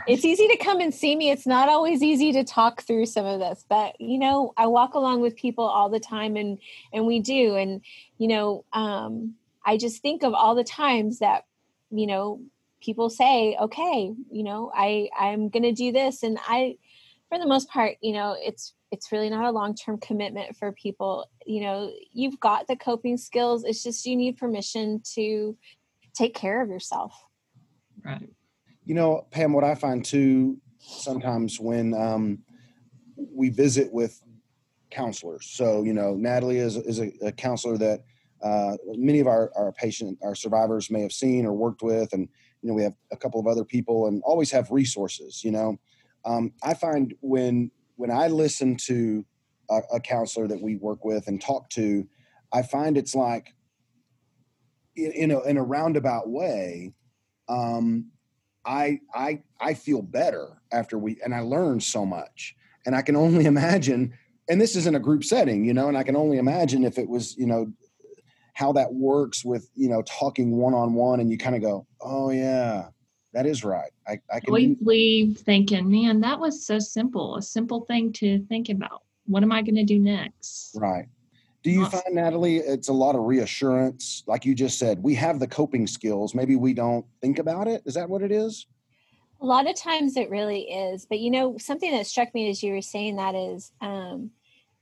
it's 0.07 0.25
easy 0.25 0.47
to 0.49 0.57
come 0.57 0.81
and 0.81 0.93
see 0.93 1.15
me. 1.15 1.31
It's 1.31 1.47
not 1.47 1.69
always 1.69 2.03
easy 2.03 2.33
to 2.33 2.43
talk 2.43 2.81
through 2.81 3.05
some 3.05 3.25
of 3.25 3.39
this, 3.39 3.63
but 3.69 3.99
you 4.01 4.19
know, 4.19 4.53
I 4.57 4.67
walk 4.67 4.95
along 4.95 5.21
with 5.21 5.37
people 5.37 5.63
all 5.63 5.89
the 5.89 6.01
time 6.01 6.35
and 6.35 6.59
and 6.91 7.05
we 7.05 7.21
do 7.21 7.55
and 7.55 7.81
you 8.17 8.27
know, 8.27 8.65
um 8.73 9.35
I 9.65 9.77
just 9.77 10.01
think 10.01 10.23
of 10.23 10.33
all 10.33 10.55
the 10.55 10.65
times 10.65 11.19
that 11.19 11.45
you 11.89 12.07
know, 12.07 12.41
people 12.81 13.09
say, 13.09 13.55
"Okay, 13.59 14.13
you 14.31 14.43
know, 14.43 14.71
I 14.75 15.09
I'm 15.17 15.49
going 15.49 15.63
to 15.63 15.71
do 15.71 15.91
this." 15.91 16.23
And 16.23 16.37
I 16.45 16.77
for 17.33 17.39
the 17.39 17.47
most 17.47 17.67
part, 17.69 17.95
you 18.01 18.13
know, 18.13 18.35
it's 18.37 18.75
it's 18.91 19.11
really 19.11 19.29
not 19.29 19.45
a 19.45 19.51
long-term 19.51 19.97
commitment 19.97 20.55
for 20.55 20.71
people. 20.71 21.27
You 21.45 21.61
know 21.61 21.91
you've 22.11 22.39
got 22.39 22.67
the 22.67 22.75
coping 22.75 23.17
skills 23.17 23.63
it's 23.63 23.83
just 23.83 24.05
you 24.05 24.15
need 24.15 24.37
permission 24.37 25.01
to 25.15 25.57
take 26.13 26.35
care 26.35 26.61
of 26.61 26.69
yourself. 26.69 27.11
Right. 28.05 28.29
You 28.85 28.93
know 28.93 29.25
pam 29.31 29.53
what 29.53 29.63
i 29.63 29.75
find 29.75 30.05
too 30.05 30.59
sometimes 30.77 31.59
when 31.59 31.93
um, 31.93 32.39
we 33.15 33.49
visit 33.49 33.91
with 33.91 34.21
counselors. 34.91 35.47
So 35.47 35.83
you 35.83 35.93
know 35.93 36.13
natalie 36.13 36.59
is, 36.59 36.77
is 36.77 36.99
a, 36.99 37.11
a 37.23 37.31
counselor 37.31 37.77
that 37.79 38.03
uh, 38.43 38.75
many 38.95 39.19
of 39.19 39.27
our, 39.27 39.51
our 39.55 39.71
patient 39.71 40.19
our 40.21 40.35
survivors 40.35 40.91
may 40.91 41.01
have 41.01 41.13
seen 41.13 41.45
or 41.45 41.53
worked 41.53 41.81
with 41.81 42.13
and 42.13 42.29
you 42.61 42.69
know 42.69 42.75
we 42.75 42.83
have 42.83 42.95
a 43.11 43.17
couple 43.17 43.39
of 43.39 43.47
other 43.47 43.65
people 43.65 44.07
and 44.07 44.21
always 44.23 44.51
have 44.51 44.69
resources 44.69 45.43
you 45.43 45.51
know 45.51 45.79
um, 46.25 46.51
i 46.63 46.73
find 46.73 47.13
when 47.21 47.71
when 47.95 48.11
I 48.11 48.27
listen 48.27 48.75
to 48.87 49.25
a, 49.69 49.81
a 49.93 49.99
counselor 49.99 50.47
that 50.47 50.61
we 50.61 50.75
work 50.75 51.05
with 51.05 51.27
and 51.27 51.41
talk 51.41 51.69
to, 51.71 52.07
I 52.51 52.61
find 52.61 52.97
it's 52.97 53.15
like 53.15 53.53
in, 54.95 55.31
a 55.31 55.41
in 55.41 55.57
a 55.57 55.63
roundabout 55.63 56.29
way. 56.29 56.93
Um, 57.49 58.11
I 58.65 58.99
I 59.13 59.43
I 59.59 59.73
feel 59.73 60.01
better 60.01 60.61
after 60.71 60.97
we 60.97 61.17
and 61.23 61.33
I 61.33 61.41
learn 61.41 61.81
so 61.81 62.05
much, 62.05 62.55
and 62.85 62.95
I 62.95 63.01
can 63.01 63.15
only 63.15 63.45
imagine. 63.53 64.13
And 64.49 64.59
this 64.59 64.75
is 64.75 64.87
in 64.87 64.95
a 64.95 64.99
group 64.99 65.23
setting, 65.23 65.63
you 65.63 65.73
know, 65.73 65.87
and 65.87 65.97
I 65.97 66.03
can 66.03 66.17
only 66.17 66.37
imagine 66.37 66.83
if 66.83 66.97
it 66.97 67.07
was, 67.07 67.37
you 67.37 67.45
know, 67.45 67.71
how 68.55 68.73
that 68.73 68.93
works 68.93 69.45
with 69.45 69.69
you 69.75 69.89
know 69.89 70.01
talking 70.03 70.57
one 70.57 70.73
on 70.73 70.93
one, 70.93 71.19
and 71.19 71.31
you 71.31 71.37
kind 71.37 71.55
of 71.55 71.61
go, 71.61 71.87
oh 72.01 72.29
yeah, 72.29 72.87
that 73.33 73.45
is 73.45 73.63
right. 73.63 73.91
I, 74.07 74.19
I 74.31 74.39
can 74.39 74.49
always 74.49 74.77
leave 74.81 75.37
thinking, 75.39 75.89
man, 75.89 76.21
that 76.21 76.39
was 76.39 76.65
so 76.65 76.79
simple, 76.79 77.35
a 77.35 77.41
simple 77.41 77.81
thing 77.81 78.13
to 78.13 78.39
think 78.45 78.69
about. 78.69 79.01
What 79.25 79.43
am 79.43 79.51
I 79.51 79.61
going 79.61 79.75
to 79.75 79.83
do 79.83 79.99
next? 79.99 80.75
Right. 80.75 81.07
Do 81.63 81.71
you 81.71 81.83
awesome. 81.85 82.01
find, 82.01 82.15
Natalie, 82.15 82.57
it's 82.57 82.89
a 82.89 82.93
lot 82.93 83.15
of 83.15 83.23
reassurance? 83.23 84.23
Like 84.27 84.45
you 84.45 84.53
just 84.53 84.77
said, 84.77 85.01
we 85.01 85.15
have 85.15 85.39
the 85.39 85.47
coping 85.47 85.87
skills. 85.87 86.35
Maybe 86.35 86.55
we 86.55 86.73
don't 86.73 87.05
think 87.21 87.39
about 87.39 87.67
it. 87.67 87.81
Is 87.85 87.95
that 87.95 88.09
what 88.09 88.21
it 88.21 88.31
is? 88.31 88.67
A 89.41 89.45
lot 89.45 89.69
of 89.69 89.75
times 89.75 90.15
it 90.15 90.29
really 90.29 90.61
is. 90.61 91.05
But 91.05 91.19
you 91.19 91.31
know, 91.31 91.57
something 91.57 91.91
that 91.91 92.05
struck 92.05 92.33
me 92.33 92.49
as 92.49 92.61
you 92.61 92.73
were 92.73 92.81
saying 92.81 93.15
that 93.15 93.33
is 93.33 93.71
um, 93.81 94.31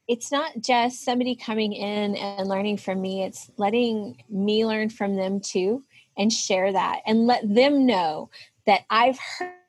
it's 0.08 0.32
not 0.32 0.52
just 0.60 1.06
somebody 1.06 1.36
coming 1.36 1.72
in 1.74 2.16
and 2.16 2.50
learning 2.50 2.78
from 2.78 3.00
me, 3.00 3.24
it's 3.24 3.50
letting 3.58 4.24
me 4.30 4.66
learn 4.66 4.90
from 4.90 5.16
them 5.16 5.40
too 5.40 5.84
and 6.22 6.32
share 6.32 6.72
that 6.72 7.02
and 7.08 7.26
let 7.26 7.42
them 7.52 7.88
know 7.88 8.30
that 8.68 8.82
I've 8.92 9.18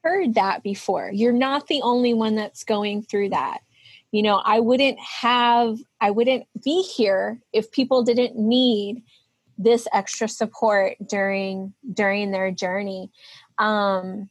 heard 0.04 0.34
that 0.34 0.62
before. 0.62 1.10
You're 1.10 1.32
not 1.32 1.66
the 1.66 1.80
only 1.80 2.12
one 2.12 2.34
that's 2.34 2.62
going 2.62 3.02
through 3.02 3.30
that. 3.30 3.60
You 4.10 4.22
know, 4.22 4.36
I 4.44 4.60
wouldn't 4.60 4.98
have, 5.00 5.78
I 5.98 6.10
wouldn't 6.10 6.44
be 6.62 6.82
here 6.82 7.40
if 7.54 7.72
people 7.72 8.02
didn't 8.02 8.36
need 8.36 9.02
this 9.56 9.88
extra 9.94 10.28
support 10.28 10.96
during 11.08 11.72
during 11.94 12.32
their 12.32 12.50
journey. 12.50 13.10
Um, 13.58 14.28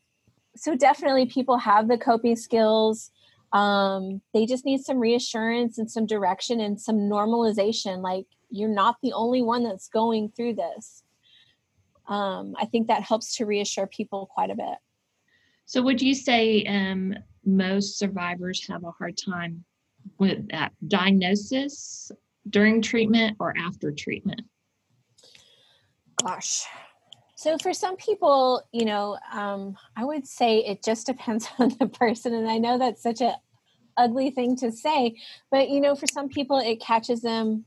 so 0.55 0.75
definitely, 0.75 1.25
people 1.25 1.57
have 1.57 1.87
the 1.87 1.97
coping 1.97 2.35
skills. 2.35 3.09
Um, 3.51 4.21
they 4.33 4.45
just 4.45 4.63
need 4.63 4.81
some 4.81 4.99
reassurance 4.99 5.79
and 5.79 5.89
some 5.89 6.05
direction 6.05 6.59
and 6.59 6.79
some 6.79 6.97
normalization. 6.97 8.01
Like 8.03 8.27
you're 8.51 8.69
not 8.69 8.97
the 9.01 9.13
only 9.13 9.41
one 9.41 9.63
that's 9.63 9.87
going 9.87 10.29
through 10.35 10.55
this 10.55 11.03
um, 12.07 12.55
I 12.59 12.65
think 12.65 12.87
that 12.87 13.03
helps 13.03 13.35
to 13.37 13.45
reassure 13.45 13.87
people 13.87 14.29
quite 14.33 14.49
a 14.49 14.55
bit. 14.55 14.77
So, 15.65 15.81
would 15.81 16.01
you 16.01 16.13
say 16.13 16.63
um, 16.65 17.15
most 17.45 17.97
survivors 17.97 18.67
have 18.67 18.83
a 18.83 18.91
hard 18.91 19.17
time 19.17 19.63
with 20.17 20.49
that 20.49 20.73
diagnosis 20.87 22.11
during 22.49 22.81
treatment 22.81 23.37
or 23.39 23.53
after 23.57 23.91
treatment? 23.91 24.41
Gosh. 26.21 26.65
So, 27.35 27.57
for 27.57 27.73
some 27.73 27.95
people, 27.95 28.61
you 28.71 28.85
know, 28.85 29.17
um, 29.31 29.75
I 29.95 30.05
would 30.05 30.27
say 30.27 30.59
it 30.59 30.83
just 30.83 31.07
depends 31.07 31.47
on 31.57 31.75
the 31.79 31.87
person. 31.87 32.33
And 32.33 32.49
I 32.49 32.57
know 32.57 32.77
that's 32.77 33.01
such 33.01 33.21
a 33.21 33.35
ugly 33.97 34.29
thing 34.29 34.55
to 34.57 34.71
say, 34.71 35.15
but, 35.51 35.69
you 35.69 35.81
know, 35.81 35.95
for 35.95 36.07
some 36.07 36.29
people, 36.29 36.59
it 36.59 36.81
catches 36.81 37.21
them 37.21 37.65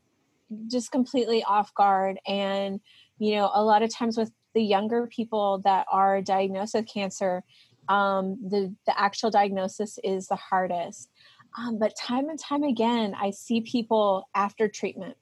just 0.68 0.90
completely 0.92 1.42
off 1.44 1.74
guard 1.74 2.18
and 2.26 2.80
you 3.18 3.34
know 3.34 3.50
a 3.54 3.62
lot 3.62 3.82
of 3.82 3.92
times 3.92 4.16
with 4.16 4.30
the 4.54 4.62
younger 4.62 5.06
people 5.06 5.60
that 5.64 5.86
are 5.90 6.22
diagnosed 6.22 6.74
with 6.74 6.86
cancer 6.86 7.42
um, 7.88 8.38
the 8.42 8.74
the 8.86 8.98
actual 8.98 9.30
diagnosis 9.30 9.98
is 10.02 10.28
the 10.28 10.36
hardest 10.36 11.10
um, 11.58 11.78
but 11.78 11.96
time 11.96 12.28
and 12.28 12.38
time 12.38 12.62
again 12.62 13.14
i 13.20 13.30
see 13.30 13.60
people 13.60 14.28
after 14.34 14.68
treatment 14.68 15.16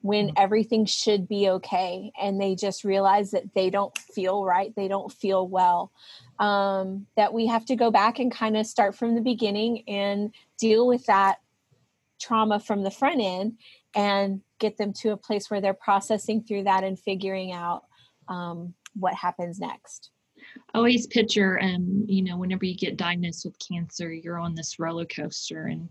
when 0.00 0.28
mm-hmm. 0.28 0.42
everything 0.42 0.86
should 0.86 1.28
be 1.28 1.48
okay 1.48 2.10
and 2.20 2.40
they 2.40 2.54
just 2.54 2.84
realize 2.84 3.32
that 3.32 3.54
they 3.54 3.70
don't 3.70 3.96
feel 3.98 4.44
right 4.44 4.74
they 4.76 4.88
don't 4.88 5.12
feel 5.12 5.46
well 5.46 5.92
um, 6.38 7.06
that 7.16 7.34
we 7.34 7.46
have 7.46 7.64
to 7.64 7.74
go 7.74 7.90
back 7.90 8.20
and 8.20 8.30
kind 8.32 8.56
of 8.56 8.66
start 8.66 8.94
from 8.94 9.14
the 9.14 9.20
beginning 9.20 9.82
and 9.88 10.32
deal 10.58 10.86
with 10.86 11.04
that 11.06 11.40
trauma 12.20 12.60
from 12.60 12.82
the 12.82 12.90
front 12.90 13.20
end 13.20 13.58
and 13.94 14.40
get 14.58 14.76
them 14.76 14.92
to 14.92 15.10
a 15.10 15.16
place 15.16 15.50
where 15.50 15.60
they're 15.60 15.74
processing 15.74 16.42
through 16.42 16.64
that 16.64 16.84
and 16.84 16.98
figuring 16.98 17.52
out 17.52 17.84
um, 18.28 18.74
what 18.94 19.14
happens 19.14 19.58
next. 19.58 20.10
I 20.74 20.78
always 20.78 21.06
picture, 21.06 21.60
um, 21.60 22.04
you 22.06 22.22
know, 22.22 22.36
whenever 22.36 22.64
you 22.64 22.76
get 22.76 22.96
diagnosed 22.96 23.44
with 23.44 23.56
cancer, 23.58 24.12
you're 24.12 24.38
on 24.38 24.54
this 24.54 24.78
roller 24.78 25.06
coaster, 25.06 25.66
and 25.66 25.88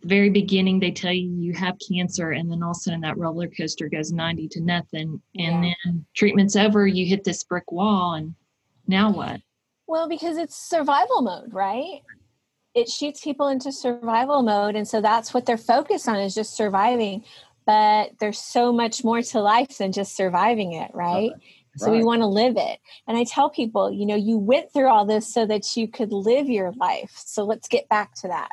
the 0.00 0.08
very 0.08 0.30
beginning 0.30 0.80
they 0.80 0.90
tell 0.90 1.12
you 1.12 1.30
you 1.30 1.52
have 1.54 1.76
cancer, 1.86 2.32
and 2.32 2.50
then 2.50 2.62
all 2.62 2.70
of 2.70 2.76
a 2.76 2.80
sudden 2.80 3.00
that 3.02 3.18
roller 3.18 3.48
coaster 3.48 3.88
goes 3.88 4.12
90 4.12 4.48
to 4.48 4.60
nothing, 4.60 5.20
and 5.36 5.64
yeah. 5.64 5.74
then 5.84 6.04
treatment's 6.14 6.56
over, 6.56 6.86
you 6.86 7.06
hit 7.06 7.24
this 7.24 7.44
brick 7.44 7.70
wall, 7.70 8.14
and 8.14 8.34
now 8.86 9.12
what? 9.12 9.40
Well, 9.86 10.08
because 10.08 10.36
it's 10.36 10.56
survival 10.56 11.22
mode, 11.22 11.52
right? 11.52 12.00
It 12.74 12.88
shoots 12.88 13.22
people 13.22 13.48
into 13.48 13.70
survival 13.70 14.42
mode, 14.42 14.74
and 14.74 14.88
so 14.88 15.00
that's 15.00 15.34
what 15.34 15.44
they're 15.44 15.58
focused 15.58 16.08
on 16.08 16.18
is 16.18 16.34
just 16.34 16.56
surviving 16.56 17.24
but 17.72 18.10
there's 18.20 18.38
so 18.38 18.70
much 18.70 19.02
more 19.02 19.22
to 19.22 19.40
life 19.40 19.78
than 19.78 19.92
just 19.92 20.14
surviving 20.14 20.74
it, 20.74 20.90
right? 20.92 21.30
right. 21.30 21.42
So 21.78 21.86
right. 21.86 21.96
we 21.96 22.04
want 22.04 22.20
to 22.20 22.26
live 22.26 22.58
it. 22.58 22.78
And 23.08 23.16
I 23.16 23.24
tell 23.24 23.48
people, 23.48 23.90
you 23.90 24.04
know, 24.04 24.14
you 24.14 24.36
went 24.36 24.70
through 24.70 24.88
all 24.88 25.06
this 25.06 25.32
so 25.32 25.46
that 25.46 25.74
you 25.74 25.88
could 25.88 26.12
live 26.12 26.50
your 26.50 26.72
life. 26.72 27.12
So 27.14 27.44
let's 27.44 27.68
get 27.68 27.88
back 27.88 28.12
to 28.16 28.28
that. 28.28 28.50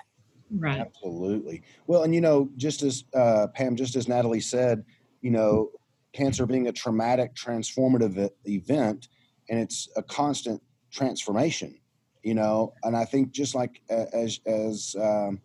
Right. 0.50 0.80
Absolutely. 0.80 1.64
Well, 1.86 2.04
and 2.04 2.16
you 2.16 2.22
know, 2.22 2.50
just 2.56 2.82
as 2.82 3.04
uh, 3.14 3.48
Pam, 3.54 3.76
just 3.76 3.98
as 3.98 4.08
Natalie 4.08 4.40
said, 4.40 4.86
you 5.20 5.32
know, 5.32 5.72
cancer 6.14 6.46
being 6.46 6.70
a 6.70 6.72
traumatic, 6.72 7.36
transformative 7.36 8.30
event, 8.46 9.10
and 9.50 9.60
it's 9.60 9.90
a 9.98 10.02
constant 10.02 10.64
transformation. 10.94 11.78
You 12.24 12.36
know, 12.36 12.72
and 12.84 12.96
I 12.96 13.04
think 13.04 13.32
just 13.32 13.54
like 13.54 13.82
as 13.90 14.40
as 14.46 14.96
um, 14.98 15.42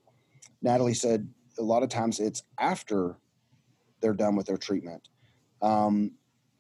Natalie 0.63 0.95
said, 0.95 1.29
a 1.59 1.63
lot 1.63 1.83
of 1.83 1.89
times 1.89 2.21
it's 2.21 2.45
after 2.61 3.17
they're 4.05 4.13
done 4.13 4.37
with 4.37 4.47
their 4.47 4.59
treatment. 4.59 5.09
Um, 5.63 6.13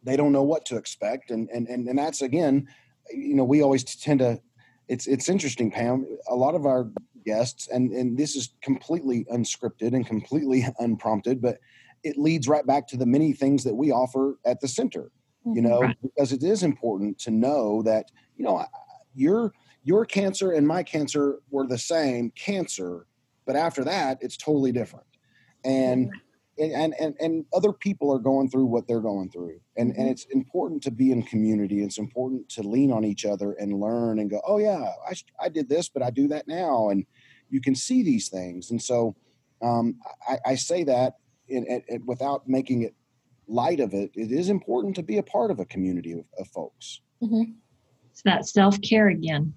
they 0.03 0.17
don't 0.17 0.33
know 0.33 0.43
what 0.43 0.65
to 0.67 0.77
expect, 0.77 1.31
and 1.31 1.49
and 1.51 1.69
and 1.69 1.87
and 1.87 1.99
that's 1.99 2.23
again, 2.23 2.67
you 3.13 3.35
know, 3.35 3.45
we 3.45 3.63
always 3.63 3.85
tend 3.85 4.21
to. 4.21 4.41
It's 4.89 5.07
it's 5.07 5.29
interesting, 5.29 5.71
Pam. 5.71 6.07
A 6.29 6.35
lot 6.35 6.55
of 6.55 6.65
our 6.65 6.91
guests, 7.27 7.69
and 7.69 7.93
and 7.93 8.17
this 8.17 8.35
is 8.35 8.55
completely 8.63 9.27
unscripted 9.27 9.95
and 9.95 10.07
completely 10.07 10.67
unprompted, 10.79 11.43
but 11.43 11.59
it 12.03 12.19
leads 12.19 12.49
right 12.49 12.67
back 12.67 12.89
to 12.89 12.97
the 12.97 13.07
many 13.07 13.33
things 13.33 13.63
that 13.65 13.75
we 13.75 13.93
offer 13.93 14.39
at 14.47 14.61
the 14.61 14.69
center. 14.69 15.11
You 15.45 15.53
mm-hmm. 15.53 15.69
know, 15.69 15.81
right. 15.81 15.97
because 16.03 16.33
it 16.33 16.43
is 16.43 16.63
important 16.63 17.19
to 17.21 17.31
know 17.31 17.83
that 17.83 18.11
you 18.37 18.45
know 18.45 18.65
your 19.15 19.53
your 19.83 20.07
cancer 20.07 20.53
and 20.53 20.67
my 20.67 20.83
cancer 20.83 21.41
were 21.51 21.67
the 21.67 21.79
same 21.79 22.31
cancer, 22.31 23.07
but 23.45 23.55
after 23.55 23.85
that, 23.85 24.19
it's 24.23 24.39
totally 24.39 24.73
different. 24.73 25.07
And 25.65 26.11
and 26.59 26.95
and 27.01 27.17
and 27.21 27.45
other 27.53 27.73
people 27.73 28.13
are 28.13 28.19
going 28.19 28.49
through 28.49 28.67
what 28.67 28.87
they're 28.87 29.01
going 29.01 29.31
through. 29.31 29.61
And 29.77 29.91
and 29.91 29.99
mm-hmm. 29.99 30.09
it's 30.09 30.27
important 30.27 30.83
to 30.85 30.91
be 30.91 31.11
in 31.11 31.23
community. 31.23 31.83
It's 31.83 31.99
important 31.99 32.49
to 32.51 32.63
lean 32.63 32.93
on 32.93 33.05
each 33.05 33.25
other 33.25 33.53
and 33.53 33.81
learn 33.81 34.19
and 34.19 34.31
go 34.31 34.41
oh 34.47 34.59
yeah 34.59 34.93
i, 35.09 35.15
I 35.41 35.49
did 35.49 35.69
this 35.69 35.89
but 35.89 36.03
i 36.03 36.11
do 36.11 36.29
that 36.29 36.47
now. 36.49 36.91
And 36.91 37.07
you 37.51 37.61
can 37.61 37.75
see 37.75 38.03
these 38.03 38.29
things. 38.29 38.71
And 38.71 38.83
so 38.83 39.17
um, 39.63 39.99
I, 40.29 40.39
I, 40.45 40.55
say 40.57 40.83
that 40.85 41.15
in, 41.49 41.65
in, 41.67 41.83
in, 41.89 42.07
without 42.07 42.49
making 42.49 42.83
it 42.83 42.95
light 43.47 43.79
of 43.79 43.93
it 43.93 44.11
it 44.15 44.33
is 44.33 44.49
important 44.49 44.97
to 44.97 45.03
be 45.03 45.19
a 45.19 45.23
part 45.23 45.51
of 45.51 45.61
a 45.61 45.65
community 45.67 46.13
of, 46.13 46.25
of 46.39 46.49
folks. 46.49 47.01
Mm-hmm. 47.23 47.53
it's 48.11 48.23
that 48.23 48.47
self-care 48.47 49.09
again. 49.09 49.55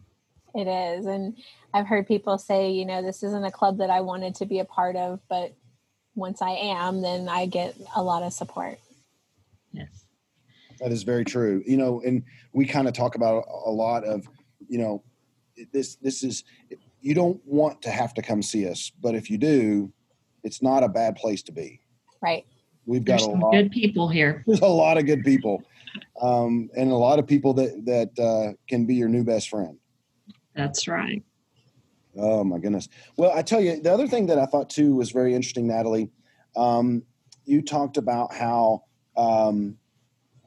It 0.54 0.68
is. 0.68 1.06
And 1.06 1.38
i've 1.74 1.88
heard 1.88 2.08
people 2.08 2.38
say 2.38 2.72
you 2.72 2.86
know 2.86 3.02
this 3.02 3.24
isn't 3.24 3.46
a 3.46 3.52
club 3.52 3.78
that 3.78 3.90
i 3.90 4.02
wanted 4.02 4.36
to 4.36 4.46
be 4.46 4.60
a 4.60 4.66
part 4.66 4.96
of 4.96 5.20
but 5.30 5.54
once 6.18 6.42
I 6.42 6.52
am, 6.52 7.02
then 7.02 7.30
I 7.30 7.46
get 7.46 7.78
a 7.96 8.02
lot 8.02 8.24
of 8.24 8.34
support. 8.34 8.80
Yes. 9.72 10.06
That 10.80 10.92
is 10.92 11.04
very 11.04 11.24
true. 11.24 11.64
You 11.66 11.78
know, 11.78 12.02
and 12.06 12.24
we 12.54 12.66
kind 12.66 12.88
of 12.88 12.94
talk 12.94 13.16
about 13.16 13.46
a 13.48 13.72
lot 13.72 14.04
of, 14.04 14.28
you 14.68 14.80
know, 14.80 15.04
this 15.72 15.96
this 15.96 16.24
is 16.24 16.44
you 17.02 17.14
don't 17.14 17.40
want 17.46 17.82
to 17.84 17.90
have 17.90 18.14
to 18.16 18.22
come 18.22 18.42
see 18.42 18.68
us, 18.68 18.92
but 19.02 19.16
if 19.16 19.30
you 19.30 19.38
do, 19.38 19.92
it's 20.44 20.62
not 20.62 20.84
a 20.84 20.90
bad 20.90 21.16
place 21.16 21.42
to 21.44 21.52
be. 21.52 21.80
Right. 22.22 22.46
We've 22.86 23.04
got 23.04 23.20
There's 23.20 23.28
a 23.28 23.32
lot 23.32 23.52
good 23.52 23.72
people 23.72 24.08
here. 24.10 24.44
There's 24.48 24.62
a 24.62 24.68
lot 24.68 24.98
of 24.98 25.06
good 25.06 25.24
people, 25.24 25.64
um, 26.22 26.70
and 26.76 26.92
a 26.92 26.96
lot 26.96 27.20
of 27.20 27.28
people 27.28 27.54
that 27.56 27.86
that 27.86 28.24
uh, 28.24 28.54
can 28.68 28.86
be 28.86 28.96
your 28.96 29.10
new 29.10 29.24
best 29.24 29.50
friend. 29.50 29.78
That's 30.56 30.88
right. 30.88 31.24
Oh 32.18 32.44
my 32.44 32.58
goodness. 32.58 32.90
Well, 33.16 33.32
I 33.32 33.42
tell 33.42 33.62
you, 33.62 33.82
the 33.82 33.94
other 33.94 34.08
thing 34.08 34.28
that 34.28 34.40
I 34.40 34.46
thought 34.46 34.70
too 34.70 34.96
was 34.96 35.12
very 35.12 35.36
interesting, 35.36 35.68
Natalie. 35.68 36.10
Um, 36.56 37.04
you 37.46 37.62
talked 37.62 37.98
about 37.98 38.34
how 38.34 38.84
um, 39.16 39.78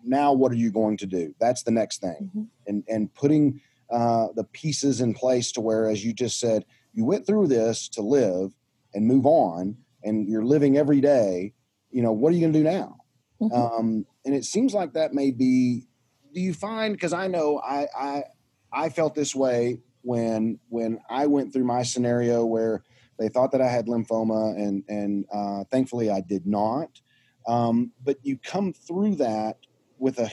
now 0.05 0.33
what 0.33 0.53
are 0.53 0.57
you 0.57 0.71
going 0.71 0.97
to 0.99 1.07
do? 1.07 1.35
That's 1.41 1.63
the 1.63 1.71
next 1.71 2.01
thing, 2.01 2.31
mm-hmm. 2.31 2.43
and 2.67 2.85
and 2.89 3.15
putting 3.15 3.61
uh, 3.91 4.29
the 4.35 4.45
pieces 4.45 5.01
in 5.01 5.15
place 5.15 5.53
to 5.53 5.61
where, 5.61 5.89
as 5.89 6.05
you 6.05 6.13
just 6.13 6.41
said, 6.41 6.65
you 6.93 7.05
went 7.05 7.27
through 7.27 7.47
this 7.47 7.89
to 7.91 8.03
live 8.03 8.53
and 8.95 9.07
move 9.07 9.27
on, 9.27 9.77
and 10.03 10.29
you're 10.29 10.45
living 10.45 10.77
every 10.77 11.01
day. 11.01 11.55
You 11.91 12.03
know, 12.03 12.13
what 12.13 12.33
are 12.33 12.37
you 12.37 12.41
going 12.41 12.53
to 12.53 12.59
do 12.59 12.65
now? 12.65 12.97
Mm-hmm. 13.41 13.55
Um, 13.55 14.07
and 14.25 14.35
it 14.35 14.45
seems 14.45 14.75
like 14.75 14.93
that 14.95 15.15
may 15.15 15.31
be. 15.31 15.87
Do 16.33 16.41
you 16.41 16.55
find? 16.55 16.95
Because 16.95 17.13
I 17.13 17.27
know 17.29 17.59
I 17.59 17.87
I 17.97 18.25
I 18.73 18.89
felt 18.89 19.15
this 19.15 19.35
way 19.35 19.81
when 20.03 20.59
when 20.69 21.01
I 21.09 21.27
went 21.27 21.53
through 21.53 21.65
my 21.65 21.83
scenario 21.83 22.45
where 22.45 22.83
they 23.19 23.29
thought 23.29 23.53
that 23.53 23.61
I 23.61 23.69
had 23.69 23.87
lymphoma, 23.87 24.57
and 24.57 24.83
and 24.89 25.27
uh, 25.33 25.65
thankfully 25.71 26.11
I 26.11 26.21
did 26.21 26.47
not. 26.47 27.01
Um, 27.47 27.93
but 28.03 28.17
you 28.23 28.39
come 28.39 28.73
through 28.73 29.17
that 29.17 29.59
with 29.99 30.19
a, 30.19 30.31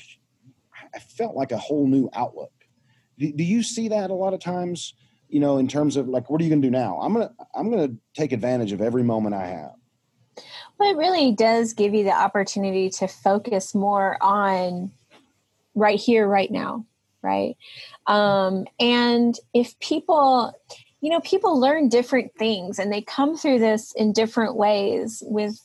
I 0.93 0.99
felt 0.99 1.35
like 1.35 1.51
a 1.51 1.57
whole 1.57 1.87
new 1.87 2.09
outlook. 2.13 2.51
Do, 3.17 3.31
do 3.31 3.43
you 3.43 3.63
see 3.63 3.89
that 3.89 4.09
a 4.09 4.13
lot 4.13 4.33
of 4.33 4.39
times? 4.39 4.93
You 5.29 5.41
know, 5.41 5.57
in 5.57 5.67
terms 5.67 5.97
of 5.97 6.07
like, 6.07 6.29
what 6.29 6.39
are 6.39 6.43
you 6.45 6.49
going 6.49 6.61
to 6.61 6.67
do 6.67 6.71
now? 6.71 6.99
I'm 7.01 7.13
gonna 7.13 7.31
I'm 7.53 7.69
gonna 7.69 7.93
take 8.13 8.31
advantage 8.31 8.71
of 8.71 8.81
every 8.81 9.03
moment 9.03 9.35
I 9.35 9.47
have. 9.47 9.73
Well, 10.79 10.91
it 10.91 10.97
really 10.97 11.33
does 11.33 11.73
give 11.73 11.93
you 11.93 12.03
the 12.03 12.11
opportunity 12.11 12.89
to 12.91 13.07
focus 13.07 13.75
more 13.75 14.17
on 14.21 14.91
right 15.75 15.99
here, 15.99 16.27
right 16.27 16.51
now 16.51 16.85
right? 17.21 17.55
Um, 18.05 18.65
and 18.79 19.35
if 19.53 19.77
people, 19.79 20.53
you 21.01 21.09
know, 21.09 21.19
people 21.21 21.59
learn 21.59 21.89
different 21.89 22.31
things 22.37 22.79
and 22.79 22.91
they 22.91 23.01
come 23.01 23.37
through 23.37 23.59
this 23.59 23.93
in 23.95 24.13
different 24.13 24.55
ways 24.55 25.23
with, 25.25 25.59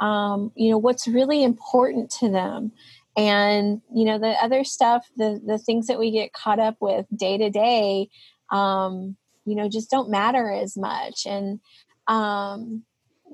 um, 0.00 0.52
you 0.54 0.70
know, 0.70 0.78
what's 0.78 1.08
really 1.08 1.42
important 1.42 2.10
to 2.10 2.30
them. 2.30 2.72
And, 3.16 3.80
you 3.94 4.04
know, 4.04 4.18
the 4.18 4.34
other 4.42 4.62
stuff, 4.64 5.06
the, 5.16 5.40
the 5.44 5.58
things 5.58 5.86
that 5.86 5.98
we 5.98 6.10
get 6.10 6.34
caught 6.34 6.58
up 6.58 6.76
with 6.80 7.06
day 7.14 7.38
to 7.38 7.48
day, 7.48 8.10
um, 8.50 9.16
you 9.46 9.54
know, 9.54 9.68
just 9.68 9.90
don't 9.90 10.10
matter 10.10 10.50
as 10.50 10.76
much. 10.76 11.26
And, 11.26 11.60
um, 12.08 12.82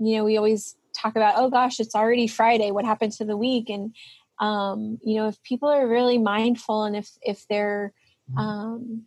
you 0.01 0.17
know, 0.17 0.25
we 0.25 0.37
always 0.37 0.77
talk 0.97 1.17
about, 1.17 1.35
oh 1.37 1.51
gosh, 1.51 1.81
it's 1.81 1.95
already 1.95 2.29
Friday. 2.29 2.71
What 2.71 2.85
happened 2.85 3.13
to 3.15 3.25
the 3.25 3.37
week? 3.37 3.69
And, 3.69 3.95
um, 4.43 4.99
you 5.03 5.17
know 5.17 5.29
if 5.29 5.43
people 5.43 5.69
are 5.69 5.87
really 5.87 6.19
mindful 6.19 6.85
and 6.85 6.97
if 6.97 7.09
if 7.23 7.47
they're 7.49 7.93
mm-hmm. 8.31 8.39
um, 8.39 9.03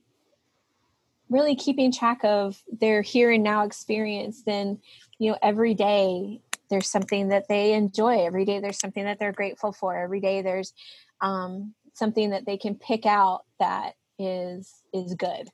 really 1.29 1.55
keeping 1.55 1.91
track 1.91 2.19
of 2.23 2.61
their 2.71 3.01
here 3.01 3.31
and 3.31 3.43
now 3.43 3.65
experience 3.65 4.43
then 4.43 4.79
you 5.19 5.31
know 5.31 5.37
every 5.41 5.73
day 5.73 6.39
there's 6.69 6.89
something 6.89 7.29
that 7.29 7.47
they 7.47 7.73
enjoy. 7.73 8.25
Every 8.25 8.45
day 8.45 8.59
there's 8.59 8.79
something 8.79 9.03
that 9.03 9.19
they're 9.19 9.31
grateful 9.31 9.71
for. 9.71 9.95
Every 9.95 10.19
day 10.19 10.41
there's 10.41 10.73
um, 11.21 11.73
something 11.93 12.31
that 12.31 12.45
they 12.45 12.57
can 12.57 12.75
pick 12.75 13.05
out 13.05 13.45
that 13.59 13.93
is 14.17 14.73
is 14.93 15.13
good. 15.15 15.49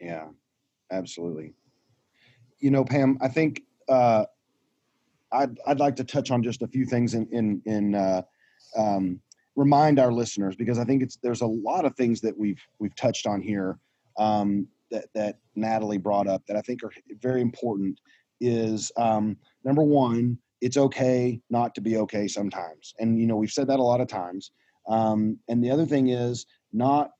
Yeah 0.00 0.28
absolutely. 0.90 1.54
You 2.58 2.70
know 2.70 2.84
pam 2.84 3.18
i 3.20 3.28
think 3.28 3.62
uh, 3.88 4.24
I'd, 5.32 5.58
I'd 5.66 5.80
like 5.80 5.96
to 5.96 6.04
touch 6.04 6.30
on 6.30 6.42
just 6.42 6.62
a 6.62 6.68
few 6.68 6.86
things 6.86 7.14
in 7.14 7.26
in 7.30 7.62
in 7.66 7.94
uh, 7.94 8.22
um, 8.76 9.20
remind 9.56 9.98
our 9.98 10.12
listeners 10.12 10.56
because 10.56 10.78
I 10.78 10.84
think 10.84 11.02
it's 11.02 11.16
there's 11.22 11.42
a 11.42 11.46
lot 11.46 11.84
of 11.84 11.94
things 11.96 12.20
that 12.22 12.36
we've 12.36 12.60
we've 12.78 12.94
touched 12.96 13.26
on 13.26 13.40
here 13.40 13.78
um, 14.18 14.66
that 14.90 15.06
that 15.14 15.38
Natalie 15.54 15.98
brought 15.98 16.26
up 16.26 16.42
that 16.46 16.56
I 16.56 16.60
think 16.60 16.82
are 16.82 16.92
very 17.20 17.40
important. 17.40 18.00
Is 18.40 18.90
um, 18.96 19.36
number 19.64 19.82
one, 19.82 20.38
it's 20.60 20.76
okay 20.76 21.40
not 21.50 21.74
to 21.76 21.80
be 21.80 21.96
okay 21.98 22.28
sometimes, 22.28 22.94
and 22.98 23.18
you 23.18 23.26
know 23.26 23.36
we've 23.36 23.50
said 23.50 23.68
that 23.68 23.80
a 23.80 23.82
lot 23.82 24.00
of 24.00 24.08
times. 24.08 24.50
Um, 24.86 25.38
and 25.48 25.64
the 25.64 25.70
other 25.70 25.86
thing 25.86 26.08
is 26.08 26.46
not 26.72 27.10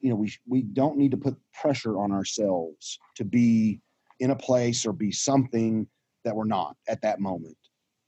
you 0.00 0.10
know 0.10 0.16
we 0.16 0.32
we 0.46 0.62
don't 0.62 0.98
need 0.98 1.12
to 1.12 1.16
put 1.16 1.36
pressure 1.52 1.98
on 1.98 2.12
ourselves 2.12 2.98
to 3.16 3.24
be 3.24 3.80
in 4.20 4.30
a 4.30 4.36
place 4.36 4.84
or 4.86 4.92
be 4.92 5.10
something 5.10 5.86
that 6.24 6.34
we're 6.34 6.44
not 6.44 6.76
at 6.88 7.02
that 7.02 7.20
moment. 7.20 7.56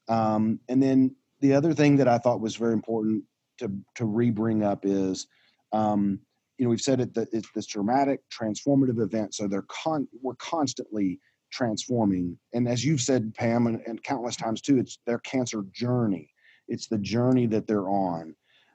Um, 0.08 0.60
and 0.68 0.82
then 0.82 1.14
the 1.40 1.55
other 1.55 1.75
thing 1.75 1.96
that 1.96 2.09
I 2.09 2.18
thought 2.18 2.40
was 2.40 2.57
very 2.57 2.72
important 2.72 3.25
to 3.59 3.70
to 3.94 4.05
re-bring 4.05 4.62
up 4.62 4.85
is, 4.85 5.27
um, 5.72 6.20
you 6.59 6.64
know, 6.64 6.70
we've 6.70 6.81
said 6.81 7.01
it 7.01 7.14
that 7.14 7.29
it's 7.33 7.51
this 7.55 7.66
dramatic, 7.66 8.20
transformative 8.31 9.01
event. 9.01 9.35
So 9.35 9.46
they're 9.46 9.66
con 9.68 10.09
we're 10.22 10.35
constantly 10.37 11.20
transforming, 11.53 12.38
and 12.53 12.68
as 12.68 12.85
you've 12.85 13.01
said, 13.01 13.35
Pam, 13.35 13.66
and, 13.66 13.81
and 13.87 14.03
countless 14.03 14.37
times 14.37 14.61
too, 14.61 14.79
it's 14.79 14.99
their 15.07 15.18
cancer 15.20 15.64
journey. 15.72 16.31
It's 16.68 16.88
the 16.88 16.99
journey 16.99 17.46
that 17.46 17.66
they're 17.66 17.88
on, 17.88 18.35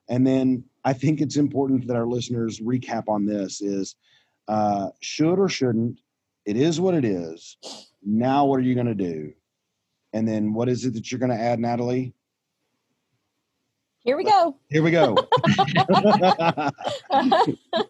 and 0.10 0.26
then 0.26 0.64
I 0.84 0.94
think 0.94 1.22
it's 1.22 1.38
important 1.38 1.88
that 1.88 1.96
our 1.96 2.08
listeners 2.08 2.60
recap 2.60 3.04
on 3.08 3.26
this: 3.26 3.62
is 3.62 3.96
uh, 4.48 4.90
should 5.02 5.40
or 5.40 5.50
shouldn't. 5.50 6.00
It 6.46 6.58
is 6.58 6.80
what 6.80 6.96
it 6.96 7.06
is. 7.06 7.58
Now, 8.04 8.46
what 8.46 8.60
are 8.60 8.64
you 8.64 8.74
going 8.74 8.88
to 8.88 8.96
do? 8.96 9.34
And 10.14 10.28
then, 10.28 10.54
what 10.54 10.70
is 10.70 10.86
it 10.86 10.94
that 10.94 11.12
you're 11.12 11.20
going 11.20 11.32
to 11.32 11.40
add, 11.40 11.60
Natalie? 11.60 12.14
Here 14.04 14.18
we 14.18 14.24
go. 14.24 14.58
Here 14.70 14.82
we 14.82 14.90
go. 14.90 15.16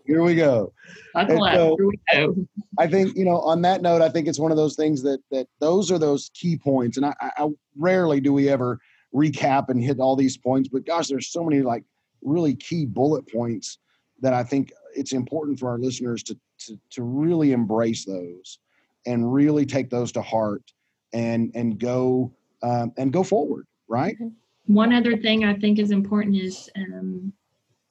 Here 0.06 0.22
we 0.22 0.36
go. 0.36 0.74
So, 1.16 1.78
Here 1.78 1.88
we 1.88 2.00
go. 2.14 2.36
I 2.78 2.88
think 2.88 3.16
you 3.16 3.24
know. 3.24 3.40
On 3.40 3.62
that 3.62 3.82
note, 3.82 4.02
I 4.02 4.10
think 4.10 4.28
it's 4.28 4.40
one 4.40 4.52
of 4.52 4.58
those 4.58 4.76
things 4.76 5.02
that 5.04 5.22
that 5.32 5.48
those 5.60 5.90
are 5.90 5.98
those 5.98 6.30
key 6.34 6.58
points, 6.58 6.98
and 6.98 7.06
I, 7.06 7.14
I 7.22 7.48
rarely 7.78 8.20
do 8.20 8.34
we 8.34 8.50
ever 8.50 8.80
recap 9.16 9.70
and 9.70 9.82
hit 9.82 10.02
all 10.02 10.18
these 10.18 10.36
points. 10.38 10.68
But 10.68 10.86
gosh, 10.86 11.08
there's 11.08 11.32
so 11.32 11.46
many 11.46 11.62
like 11.62 11.86
really 12.22 12.56
key 12.56 12.86
bullet 12.86 13.32
points 13.32 13.78
that 14.20 14.34
I 14.34 14.44
think 14.44 14.74
it's 14.94 15.14
important 15.14 15.60
for 15.60 15.70
our 15.70 15.78
listeners 15.78 16.24
to 16.24 16.38
to, 16.66 16.78
to 16.92 17.04
really 17.04 17.54
embrace 17.54 18.04
those 18.04 18.60
and 19.06 19.34
really 19.34 19.66
take 19.66 19.90
those 19.90 20.12
to 20.12 20.22
heart 20.22 20.74
and 21.14 21.52
and 21.56 21.80
go 21.80 22.34
um, 22.64 22.92
and 22.98 23.14
go 23.14 23.24
forward. 23.24 23.66
Right. 23.88 24.16
Mm-hmm 24.16 24.41
one 24.66 24.94
other 24.94 25.18
thing 25.18 25.44
I 25.44 25.54
think 25.56 25.80
is 25.80 25.92
important 25.92 26.36
is 26.38 26.70
um, 26.76 27.34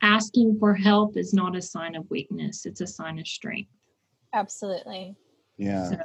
asking 0.02 0.58
for 0.58 0.74
help 0.74 1.16
is 1.16 1.34
not 1.34 1.56
a 1.56 1.62
sign 1.62 1.94
of 1.94 2.10
weakness; 2.10 2.66
it's 2.66 2.80
a 2.80 2.86
sign 2.86 3.18
of 3.18 3.26
strength. 3.26 3.70
Absolutely. 4.32 5.16
Yeah. 5.56 5.90
So 5.90 5.96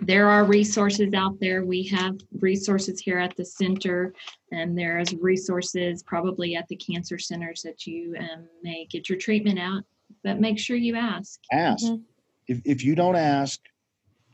there 0.00 0.28
are 0.28 0.44
resources 0.44 1.12
out 1.14 1.40
there. 1.40 1.64
We 1.64 1.82
have 1.88 2.18
resources 2.40 3.00
here 3.00 3.18
at 3.18 3.36
the 3.36 3.44
center, 3.44 4.14
and 4.52 4.78
there's 4.78 5.12
resources 5.14 6.02
probably 6.02 6.54
at 6.54 6.68
the 6.68 6.76
cancer 6.76 7.18
centers 7.18 7.62
that 7.62 7.86
you 7.86 8.14
um, 8.18 8.46
may 8.62 8.86
get 8.86 9.08
your 9.08 9.18
treatment 9.18 9.58
at. 9.58 9.82
But 10.22 10.40
make 10.40 10.58
sure 10.58 10.76
you 10.76 10.96
ask. 10.96 11.40
Ask. 11.52 11.84
Mhm. 11.84 12.02
If, 12.46 12.62
if 12.64 12.84
you 12.84 12.94
don't 12.94 13.16
ask, 13.16 13.60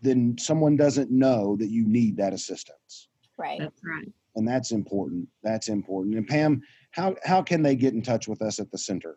then 0.02 0.36
someone 0.38 0.76
doesn't 0.76 1.10
know 1.10 1.56
that 1.56 1.70
you 1.70 1.86
need 1.86 2.16
that 2.18 2.32
assistance. 2.32 3.08
Right. 3.38 3.58
That's 3.58 3.80
right. 3.84 4.12
And 4.36 4.46
that's 4.46 4.70
important. 4.72 5.26
That's 5.42 5.68
important. 5.68 6.16
And 6.16 6.26
Pam, 6.26 6.60
how, 6.90 7.16
how 7.24 7.40
can 7.42 7.62
they 7.62 7.76
get 7.76 7.94
in 7.94 8.02
touch 8.02 8.28
with 8.28 8.42
us 8.42 8.58
at 8.58 8.70
the 8.70 8.76
center? 8.78 9.16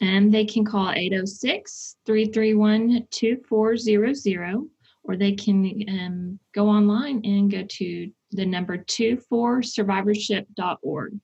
And 0.00 0.32
they 0.32 0.44
can 0.44 0.64
call 0.64 0.90
806 0.90 1.96
331 2.04 3.06
2400, 3.10 4.68
or 5.04 5.16
they 5.16 5.32
can 5.32 5.84
um, 5.88 6.38
go 6.54 6.68
online 6.68 7.22
and 7.24 7.50
go 7.50 7.64
to 7.64 8.10
the 8.32 8.44
number 8.44 8.76
24survivorship.org. 8.78 11.18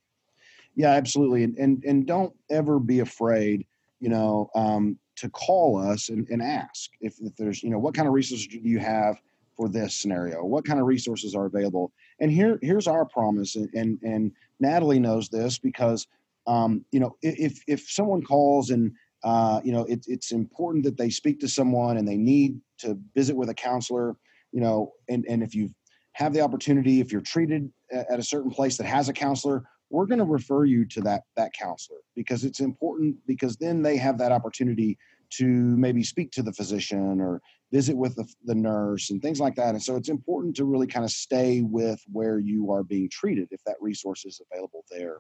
Yeah, 0.77 0.91
absolutely. 0.91 1.45
And, 1.45 1.57
and, 1.57 1.85
and 1.85 2.05
don't 2.07 2.33
ever 2.51 2.81
be 2.81 2.99
afraid, 3.01 3.67
you 4.01 4.09
know, 4.09 4.49
um, 4.55 4.99
to 5.17 5.29
call 5.31 5.77
us 5.79 6.09
and, 6.09 6.27
and 6.29 6.43
ask 6.43 6.91
if, 7.01 7.15
if 7.21 7.37
there's, 7.37 7.63
you 7.63 7.71
know, 7.71 7.79
what 7.79 7.95
kind 7.95 8.09
of 8.09 8.15
resources 8.15 8.49
do 8.49 8.59
you 8.59 8.81
have 8.81 9.21
for 9.57 9.69
this 9.69 9.95
scenario? 9.95 10.45
What 10.45 10.65
kind 10.65 10.81
of 10.81 10.87
resources 10.87 11.37
are 11.37 11.47
available? 11.47 11.93
And 12.21 12.31
here, 12.31 12.59
here's 12.63 12.87
our 12.87 13.05
promise. 13.05 13.57
And, 13.57 13.69
and, 13.75 13.99
and 14.03 14.33
Natalie 14.61 15.01
knows 15.01 15.29
this 15.29 15.59
because, 15.59 16.07
um, 16.47 16.85
you 16.93 17.01
know, 17.01 17.17
if, 17.23 17.63
if 17.67 17.89
someone 17.89 18.23
calls 18.23 18.71
and, 18.71 18.93
uh, 19.25 19.61
you 19.65 19.73
know, 19.73 19.85
it, 19.85 20.05
it's 20.07 20.33
important 20.33 20.85
that 20.85 20.97
they 20.97 21.11
speak 21.11 21.41
to 21.41 21.49
someone 21.49 21.97
and 21.97 22.07
they 22.07 22.17
need 22.17 22.61
to 22.79 22.99
visit 23.15 23.35
with 23.35 23.49
a 23.49 23.55
counselor, 23.55 24.17
you 24.53 24.61
know, 24.61 24.93
and, 25.09 25.25
and 25.29 25.43
if 25.43 25.55
you 25.55 25.71
have 26.13 26.33
the 26.33 26.41
opportunity, 26.41 27.01
if 27.01 27.11
you're 27.11 27.21
treated 27.21 27.71
at 27.93 28.19
a 28.19 28.23
certain 28.23 28.51
place 28.51 28.77
that 28.77 28.87
has 28.87 29.09
a 29.09 29.13
counselor, 29.13 29.65
we're 29.91 30.07
going 30.07 30.19
to 30.19 30.25
refer 30.25 30.65
you 30.65 30.85
to 30.85 31.01
that 31.03 31.23
that 31.37 31.53
counselor 31.53 31.99
because 32.17 32.45
it's 32.45 32.61
important 32.61 33.17
because 33.27 33.57
then 33.57 33.83
they 33.83 33.97
have 33.97 34.19
that 34.19 34.33
opportunity 34.33 34.99
to 35.31 35.47
maybe 35.47 36.03
speak 36.03 36.31
to 36.33 36.43
the 36.43 36.53
physician 36.53 37.21
or 37.21 37.41
visit 37.73 37.97
with 37.97 38.15
the, 38.17 38.27
the 38.45 38.55
nurse 38.55 39.11
and 39.11 39.21
things 39.21 39.41
like 39.41 39.55
that 39.57 39.71
and 39.71 39.83
so 39.83 39.97
it's 39.97 40.09
important 40.09 40.55
to 40.55 40.65
really 40.65 40.87
kind 40.87 41.05
of 41.05 41.11
stay 41.11 41.61
with 41.63 42.01
where 42.13 42.39
you 42.39 42.71
are 42.71 42.83
being 42.83 43.09
treated 43.11 43.49
if 43.51 43.63
that 43.65 43.77
resource 43.81 44.25
is 44.25 44.41
available 44.51 44.85
there 44.91 45.19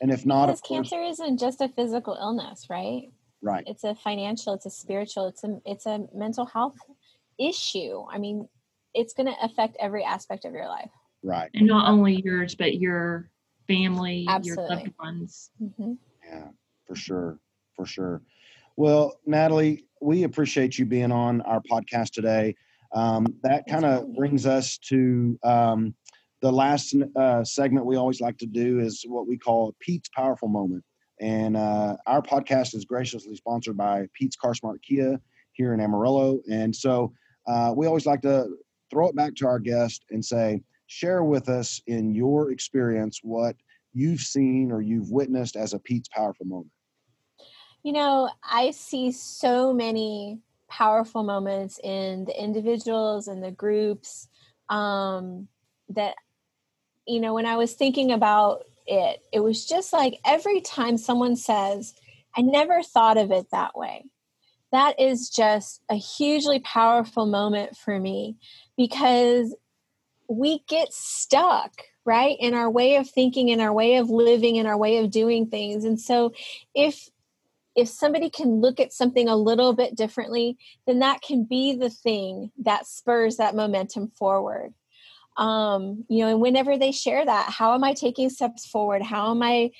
and 0.00 0.10
if 0.12 0.24
not 0.24 0.48
Because 0.48 0.60
of 0.60 0.68
course 0.68 0.90
cancer 0.90 1.02
isn't 1.02 1.38
just 1.38 1.60
a 1.60 1.68
physical 1.68 2.16
illness, 2.20 2.66
right? 2.70 3.10
right 3.42 3.64
It's 3.66 3.84
a 3.84 3.94
financial, 3.94 4.54
it's 4.54 4.66
a 4.66 4.70
spiritual, 4.70 5.26
it's 5.26 5.44
a 5.44 5.60
it's 5.64 5.86
a 5.86 6.06
mental 6.14 6.46
health 6.46 6.76
issue. 7.38 8.04
I 8.10 8.18
mean, 8.18 8.48
it's 8.94 9.12
going 9.14 9.26
to 9.26 9.34
affect 9.44 9.76
every 9.80 10.04
aspect 10.04 10.44
of 10.44 10.52
your 10.52 10.66
life. 10.66 10.90
right 11.22 11.50
And 11.54 11.66
not 11.66 11.88
only 11.88 12.20
yours, 12.22 12.54
but 12.54 12.78
your 12.78 13.30
family, 13.66 14.26
your 14.42 14.56
loved 14.68 14.92
ones. 14.98 15.50
hmm 15.58 15.94
Yeah, 16.24 16.48
for 16.86 16.94
sure. 16.94 17.38
For 17.76 17.86
sure. 17.86 18.22
Well, 18.78 19.18
Natalie, 19.26 19.86
we 20.00 20.22
appreciate 20.22 20.78
you 20.78 20.86
being 20.86 21.10
on 21.10 21.40
our 21.40 21.60
podcast 21.60 22.12
today. 22.12 22.54
Um, 22.94 23.26
that 23.42 23.64
kind 23.68 23.84
of 23.84 24.14
brings 24.14 24.46
us 24.46 24.78
to 24.90 25.36
um, 25.42 25.96
the 26.42 26.52
last 26.52 26.94
uh, 27.16 27.42
segment 27.42 27.86
we 27.86 27.96
always 27.96 28.20
like 28.20 28.38
to 28.38 28.46
do 28.46 28.78
is 28.78 29.04
what 29.04 29.26
we 29.26 29.36
call 29.36 29.74
Pete's 29.80 30.08
Powerful 30.14 30.46
Moment. 30.46 30.84
And 31.20 31.56
uh, 31.56 31.96
our 32.06 32.22
podcast 32.22 32.76
is 32.76 32.84
graciously 32.84 33.34
sponsored 33.34 33.76
by 33.76 34.06
Pete's 34.14 34.36
Car 34.36 34.54
Smart 34.54 34.80
Kia 34.80 35.20
here 35.54 35.74
in 35.74 35.80
Amarillo. 35.80 36.38
And 36.48 36.74
so 36.74 37.12
uh, 37.48 37.74
we 37.76 37.88
always 37.88 38.06
like 38.06 38.22
to 38.22 38.46
throw 38.92 39.08
it 39.08 39.16
back 39.16 39.34
to 39.38 39.48
our 39.48 39.58
guest 39.58 40.04
and 40.10 40.24
say, 40.24 40.62
share 40.86 41.24
with 41.24 41.48
us 41.48 41.82
in 41.88 42.14
your 42.14 42.52
experience 42.52 43.18
what 43.24 43.56
you've 43.92 44.20
seen 44.20 44.70
or 44.70 44.80
you've 44.82 45.10
witnessed 45.10 45.56
as 45.56 45.74
a 45.74 45.80
Pete's 45.80 46.08
Powerful 46.14 46.46
Moment. 46.46 46.70
You 47.88 47.94
know, 47.94 48.28
I 48.44 48.72
see 48.72 49.12
so 49.12 49.72
many 49.72 50.40
powerful 50.68 51.22
moments 51.22 51.80
in 51.82 52.26
the 52.26 52.38
individuals 52.38 53.28
and 53.28 53.42
the 53.42 53.50
groups 53.50 54.28
um, 54.68 55.48
that, 55.88 56.16
you 57.06 57.18
know, 57.18 57.32
when 57.32 57.46
I 57.46 57.56
was 57.56 57.72
thinking 57.72 58.12
about 58.12 58.64
it, 58.86 59.22
it 59.32 59.40
was 59.40 59.64
just 59.64 59.94
like 59.94 60.20
every 60.26 60.60
time 60.60 60.98
someone 60.98 61.34
says, 61.34 61.94
I 62.36 62.42
never 62.42 62.82
thought 62.82 63.16
of 63.16 63.30
it 63.30 63.46
that 63.52 63.74
way. 63.74 64.04
That 64.70 65.00
is 65.00 65.30
just 65.30 65.80
a 65.88 65.94
hugely 65.94 66.58
powerful 66.58 67.24
moment 67.24 67.74
for 67.74 67.98
me 67.98 68.36
because 68.76 69.56
we 70.28 70.62
get 70.68 70.92
stuck, 70.92 71.84
right, 72.04 72.36
in 72.38 72.52
our 72.52 72.68
way 72.68 72.96
of 72.96 73.08
thinking, 73.08 73.48
in 73.48 73.60
our 73.60 73.72
way 73.72 73.96
of 73.96 74.10
living, 74.10 74.56
in 74.56 74.66
our 74.66 74.76
way 74.76 74.98
of 74.98 75.10
doing 75.10 75.46
things. 75.46 75.86
And 75.86 75.98
so 75.98 76.34
if 76.74 77.08
if 77.78 77.88
somebody 77.88 78.28
can 78.28 78.60
look 78.60 78.80
at 78.80 78.92
something 78.92 79.28
a 79.28 79.36
little 79.36 79.72
bit 79.72 79.94
differently, 79.94 80.58
then 80.88 80.98
that 80.98 81.22
can 81.22 81.44
be 81.44 81.76
the 81.76 81.88
thing 81.88 82.50
that 82.58 82.88
spurs 82.88 83.36
that 83.36 83.54
momentum 83.54 84.08
forward. 84.18 84.74
Um, 85.36 86.04
you 86.08 86.24
know, 86.24 86.30
and 86.30 86.40
whenever 86.40 86.76
they 86.76 86.90
share 86.90 87.24
that, 87.24 87.50
how 87.50 87.74
am 87.74 87.84
I 87.84 87.94
taking 87.94 88.30
steps 88.30 88.66
forward? 88.66 89.00
How 89.00 89.30
am 89.30 89.44
I 89.44 89.70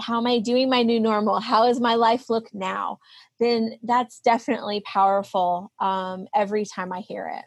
how 0.00 0.18
am 0.18 0.26
I 0.26 0.40
doing 0.40 0.68
my 0.68 0.82
new 0.82 0.98
normal? 0.98 1.38
How 1.38 1.66
does 1.66 1.80
my 1.80 1.94
life 1.94 2.28
look 2.28 2.52
now? 2.52 2.98
Then 3.38 3.78
that's 3.84 4.18
definitely 4.18 4.80
powerful 4.80 5.70
um, 5.78 6.26
every 6.34 6.64
time 6.64 6.92
I 6.92 7.00
hear 7.00 7.32
it. 7.32 7.44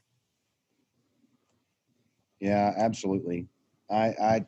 Yeah, 2.39 2.73
absolutely. 2.77 3.47
I 3.91 4.05
I 4.05 4.45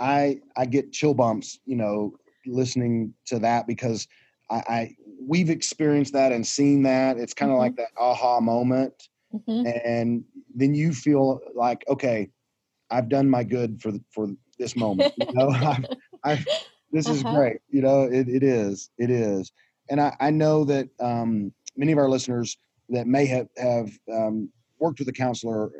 I 0.00 0.40
I 0.56 0.66
get 0.66 0.90
chill 0.90 1.14
bumps, 1.14 1.60
you 1.64 1.76
know, 1.76 2.14
listening 2.44 3.14
to 3.26 3.38
that 3.38 3.68
because 3.68 4.08
I, 4.50 4.56
I 4.68 4.96
we've 5.20 5.50
experienced 5.50 6.12
that 6.14 6.32
and 6.32 6.46
seen 6.46 6.82
that. 6.84 7.18
It's 7.18 7.34
kind 7.34 7.50
of 7.52 7.58
Mhm. 7.58 7.58
like 7.58 7.76
that 7.76 7.90
aha 7.98 8.40
moment, 8.40 9.08
hmm 9.32 9.64
and 9.64 10.24
then 10.54 10.74
you 10.74 10.92
feel 10.92 11.40
like, 11.54 11.84
okay, 11.88 12.30
I've 12.90 13.08
done 13.08 13.28
my 13.30 13.44
good 13.44 13.80
for 13.82 13.92
for 14.12 14.28
this 14.58 14.76
moment. 14.76 15.12
You 15.16 15.26
know, 15.32 15.48
I've, 15.50 15.86
I've 16.24 16.46
this 16.92 17.08
is 17.08 17.22
Uh-huh. 17.22 17.24
great. 17.24 17.58
You 17.70 17.82
know, 17.82 18.02
it, 18.04 18.28
it 18.28 18.42
is, 18.42 18.90
it 18.98 19.10
is, 19.10 19.52
and 19.90 20.00
I, 20.00 20.16
I 20.20 20.30
know 20.30 20.64
that 20.64 20.88
um, 21.00 21.52
many 21.76 21.92
of 21.92 21.98
our 21.98 22.08
listeners 22.10 22.56
that 22.90 23.06
may 23.06 23.26
have 23.26 23.48
have 23.56 23.90
um, 24.12 24.50
worked 24.78 24.98
with 24.98 25.08
a 25.08 25.12
counselor 25.12 25.70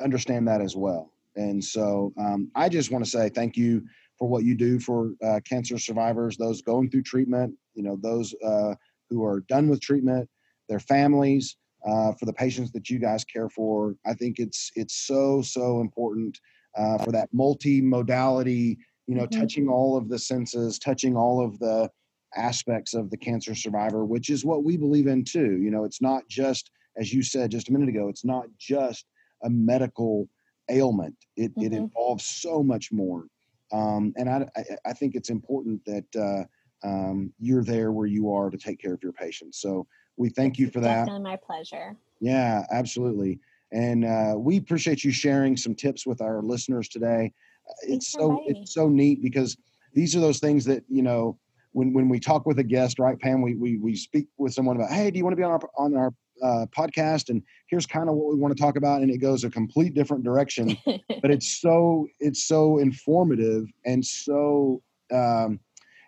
understand 0.00 0.46
that 0.48 0.60
as 0.60 0.76
well. 0.76 1.12
And 1.36 1.62
so 1.64 2.12
um, 2.18 2.50
I 2.54 2.68
just 2.68 2.90
want 2.90 3.04
to 3.04 3.10
say 3.10 3.28
thank 3.30 3.56
you 3.56 3.82
for 4.18 4.28
what 4.28 4.44
you 4.44 4.54
do 4.54 4.78
for 4.78 5.12
uh, 5.24 5.40
cancer 5.48 5.78
survivors, 5.78 6.36
those 6.36 6.60
going 6.62 6.90
through 6.90 7.02
treatment, 7.02 7.54
you 7.74 7.82
know, 7.82 7.96
those 7.96 8.34
uh, 8.44 8.74
who 9.10 9.24
are 9.24 9.40
done 9.40 9.68
with 9.68 9.80
treatment, 9.80 10.28
their 10.68 10.80
families, 10.80 11.56
uh, 11.86 12.12
for 12.12 12.26
the 12.26 12.32
patients 12.32 12.70
that 12.72 12.88
you 12.88 12.98
guys 12.98 13.24
care 13.24 13.48
for. 13.48 13.96
I 14.06 14.14
think 14.14 14.38
it's 14.38 14.70
it's 14.76 15.06
so 15.06 15.42
so 15.42 15.80
important 15.80 16.38
uh, 16.76 16.98
for 16.98 17.12
that 17.12 17.28
multi-modality, 17.32 18.78
you 19.06 19.14
know, 19.14 19.26
Mhm. 19.26 19.30
touching 19.40 19.68
all 19.68 19.96
of 19.96 20.08
the 20.08 20.18
senses, 20.18 20.78
touching 20.78 21.16
all 21.16 21.44
of 21.44 21.58
the 21.58 21.90
aspects 22.34 22.94
of 22.94 23.10
the 23.10 23.16
cancer 23.16 23.54
survivor, 23.54 24.04
which 24.06 24.30
is 24.30 24.44
what 24.44 24.64
we 24.64 24.76
believe 24.76 25.06
in 25.06 25.24
too. 25.24 25.60
You 25.60 25.70
know, 25.70 25.84
it's 25.84 26.00
not 26.00 26.26
just 26.28 26.70
as 26.96 27.12
you 27.12 27.22
said 27.22 27.50
just 27.50 27.68
a 27.68 27.72
minute 27.72 27.88
ago, 27.88 28.08
it's 28.08 28.24
not 28.24 28.46
just 28.58 29.06
a 29.42 29.50
medical 29.50 30.28
ailment. 30.70 31.16
It, 31.36 31.52
it 31.58 31.72
Mhm. 31.72 31.72
involves 31.72 32.24
so 32.24 32.62
much 32.62 32.92
more. 32.92 33.26
Um, 33.72 34.12
and 34.16 34.28
I, 34.28 34.46
I, 34.56 34.64
I 34.86 34.92
think 34.92 35.14
it's 35.14 35.30
important 35.30 35.84
that 35.86 36.16
uh, 36.16 36.44
um, 36.84 37.32
you're 37.38 37.64
there 37.64 37.92
where 37.92 38.06
you 38.06 38.32
are 38.32 38.50
to 38.50 38.58
take 38.58 38.80
care 38.80 38.94
of 38.94 39.02
your 39.02 39.12
patients. 39.12 39.60
So 39.60 39.86
we 40.16 40.28
thank 40.28 40.58
you 40.58 40.70
for 40.70 40.80
that. 40.80 41.06
Definitely 41.06 41.22
my 41.22 41.36
pleasure. 41.36 41.96
Yeah, 42.20 42.64
absolutely. 42.70 43.40
And 43.72 44.04
uh, 44.04 44.34
we 44.36 44.58
appreciate 44.58 45.02
you 45.02 45.10
sharing 45.10 45.56
some 45.56 45.74
tips 45.74 46.06
with 46.06 46.20
our 46.20 46.42
listeners 46.42 46.88
today. 46.88 47.32
Uh, 47.68 47.72
Thanks 47.86 48.06
It's 48.06 48.12
so 48.12 48.42
it's 48.46 48.74
so 48.74 48.88
neat 48.88 49.22
because 49.22 49.56
these 49.94 50.14
are 50.14 50.20
those 50.20 50.38
things 50.38 50.64
that 50.66 50.84
you 50.88 51.02
know 51.02 51.38
when 51.72 51.92
when 51.92 52.08
we 52.08 52.20
talk 52.20 52.46
with 52.46 52.58
a 52.58 52.64
guest, 52.64 52.98
right, 52.98 53.18
Pam? 53.18 53.42
We 53.42 53.54
we 53.54 53.78
we 53.78 53.96
speak 53.96 54.28
with 54.38 54.52
someone 54.52 54.76
about, 54.76 54.90
hey, 54.90 55.10
do 55.10 55.18
you 55.18 55.24
want 55.24 55.32
to 55.32 55.36
be 55.36 55.42
on 55.42 55.52
our 55.52 55.60
on 55.76 55.96
our 55.96 56.14
uh, 56.42 56.66
podcast? 56.76 57.30
And 57.30 57.42
here's 57.68 57.86
kind 57.86 58.08
of 58.08 58.14
what 58.14 58.32
we 58.32 58.38
want 58.38 58.54
to 58.56 58.62
talk 58.62 58.76
about, 58.76 59.02
and 59.02 59.10
it 59.10 59.18
goes 59.18 59.44
a 59.44 59.50
complete 59.50 59.94
different 59.94 60.22
direction. 60.22 60.76
but 60.86 61.30
it's 61.30 61.60
so 61.60 62.06
it's 62.20 62.44
so 62.44 62.78
informative 62.78 63.66
and 63.86 64.04
so 64.04 64.82
um, 65.12 65.58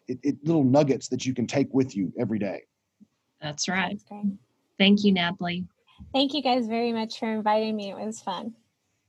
it, 0.09 0.19
it 0.23 0.37
little 0.45 0.65
nuggets 0.65 1.09
that 1.09 1.25
you 1.27 1.35
can 1.35 1.47
take 1.47 1.73
with 1.73 1.97
you 1.97 2.13
every 2.19 2.39
day. 2.39 2.63
That's 3.41 3.69
right. 3.69 4.01
That's. 4.09 4.39
Thank 4.79 5.05
you, 5.05 5.13
Natalie. 5.13 5.67
Thank 6.13 6.35
you 6.35 6.43
guys 6.43 6.67
very 6.67 6.93
much 6.93 7.19
for 7.19 7.33
inviting 7.33 7.77
me. 7.77 7.91
It 7.91 7.97
was 7.97 8.21
fun. 8.21 8.55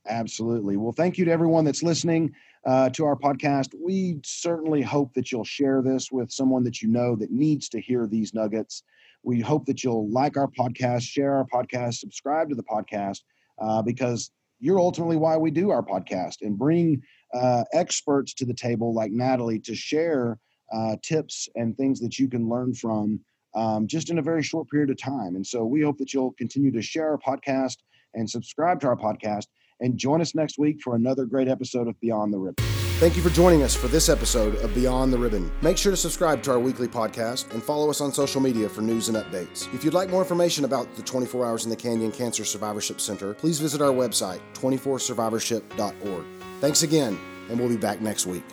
Absolutely. 0.07 0.77
Well, 0.77 0.91
thank 0.91 1.17
you 1.17 1.25
to 1.25 1.31
everyone 1.31 1.65
that's 1.65 1.81
listening. 1.83 2.33
uh, 2.65 2.89
to 2.89 3.05
our 3.05 3.15
podcast. 3.15 3.75
We 3.79 4.19
certainly 4.23 4.81
hope 4.81 5.13
that 5.13 5.31
you'll 5.31 5.43
share 5.43 5.81
this 5.81 6.11
with 6.11 6.31
someone 6.31 6.63
that 6.63 6.81
you 6.81 6.89
know 6.89 7.15
that 7.15 7.31
needs 7.31 7.69
to 7.69 7.79
hear 7.79 8.07
these 8.07 8.33
nuggets. 8.33 8.83
We 9.23 9.39
hope 9.39 9.65
that 9.65 9.83
you'll 9.83 10.09
like 10.09 10.37
our 10.37 10.47
podcast, 10.47 11.03
share 11.03 11.35
our 11.35 11.45
podcast, 11.45 11.95
subscribe 11.95 12.49
to 12.49 12.55
the 12.55 12.63
podcast, 12.63 13.21
uh, 13.61 13.81
because 13.81 14.31
you're 14.59 14.79
ultimately 14.79 15.17
why 15.17 15.37
we 15.37 15.51
do 15.51 15.69
our 15.69 15.83
podcast 15.83 16.37
and 16.41 16.57
bring 16.57 17.01
uh, 17.33 17.63
experts 17.73 18.33
to 18.35 18.45
the 18.45 18.53
table 18.53 18.93
like 18.93 19.11
Natalie 19.11 19.59
to 19.59 19.75
share 19.75 20.39
uh, 20.73 20.95
tips 21.01 21.47
and 21.55 21.75
things 21.77 21.99
that 21.99 22.19
you 22.19 22.27
can 22.27 22.49
learn 22.49 22.73
from 22.73 23.19
um, 23.55 23.87
just 23.87 24.09
in 24.09 24.19
a 24.19 24.21
very 24.21 24.43
short 24.43 24.69
period 24.69 24.89
of 24.89 24.97
time. 24.97 25.35
And 25.35 25.45
so 25.45 25.65
we 25.65 25.81
hope 25.81 25.97
that 25.99 26.13
you'll 26.13 26.33
continue 26.33 26.71
to 26.71 26.81
share 26.81 27.09
our 27.09 27.17
podcast 27.17 27.77
and 28.13 28.29
subscribe 28.29 28.79
to 28.81 28.87
our 28.87 28.97
podcast 28.97 29.45
and 29.79 29.97
join 29.97 30.21
us 30.21 30.35
next 30.35 30.57
week 30.57 30.81
for 30.81 30.95
another 30.95 31.25
great 31.25 31.47
episode 31.47 31.87
of 31.87 31.99
Beyond 31.99 32.33
the 32.33 32.37
Ribbon. 32.37 32.63
Thank 32.97 33.17
you 33.17 33.21
for 33.21 33.29
joining 33.29 33.61
us 33.61 33.75
for 33.75 33.89
this 33.89 34.07
episode 34.07 34.55
of 34.55 34.73
Beyond 34.73 35.11
the 35.11 35.17
Ribbon. 35.17 35.51
Make 35.61 35.77
sure 35.77 35.91
to 35.91 35.97
subscribe 35.97 36.41
to 36.43 36.51
our 36.51 36.59
weekly 36.59 36.87
podcast 36.87 37.51
and 37.51 37.61
follow 37.61 37.89
us 37.89 37.99
on 37.99 38.13
social 38.13 38.39
media 38.39 38.69
for 38.69 38.81
news 38.81 39.09
and 39.09 39.17
updates. 39.17 39.73
If 39.73 39.83
you'd 39.83 39.93
like 39.93 40.09
more 40.09 40.21
information 40.21 40.63
about 40.63 40.95
the 40.95 41.01
24 41.01 41.45
Hours 41.45 41.65
in 41.65 41.69
the 41.69 41.75
Canyon 41.75 42.13
Cancer 42.13 42.45
Survivorship 42.45 43.01
Center, 43.01 43.33
please 43.33 43.59
visit 43.59 43.81
our 43.81 43.91
website, 43.91 44.39
24survivorship.org. 44.53 46.25
Thanks 46.61 46.83
again, 46.83 47.19
and 47.49 47.59
we'll 47.59 47.67
be 47.67 47.75
back 47.75 47.99
next 47.99 48.25
week. 48.25 48.45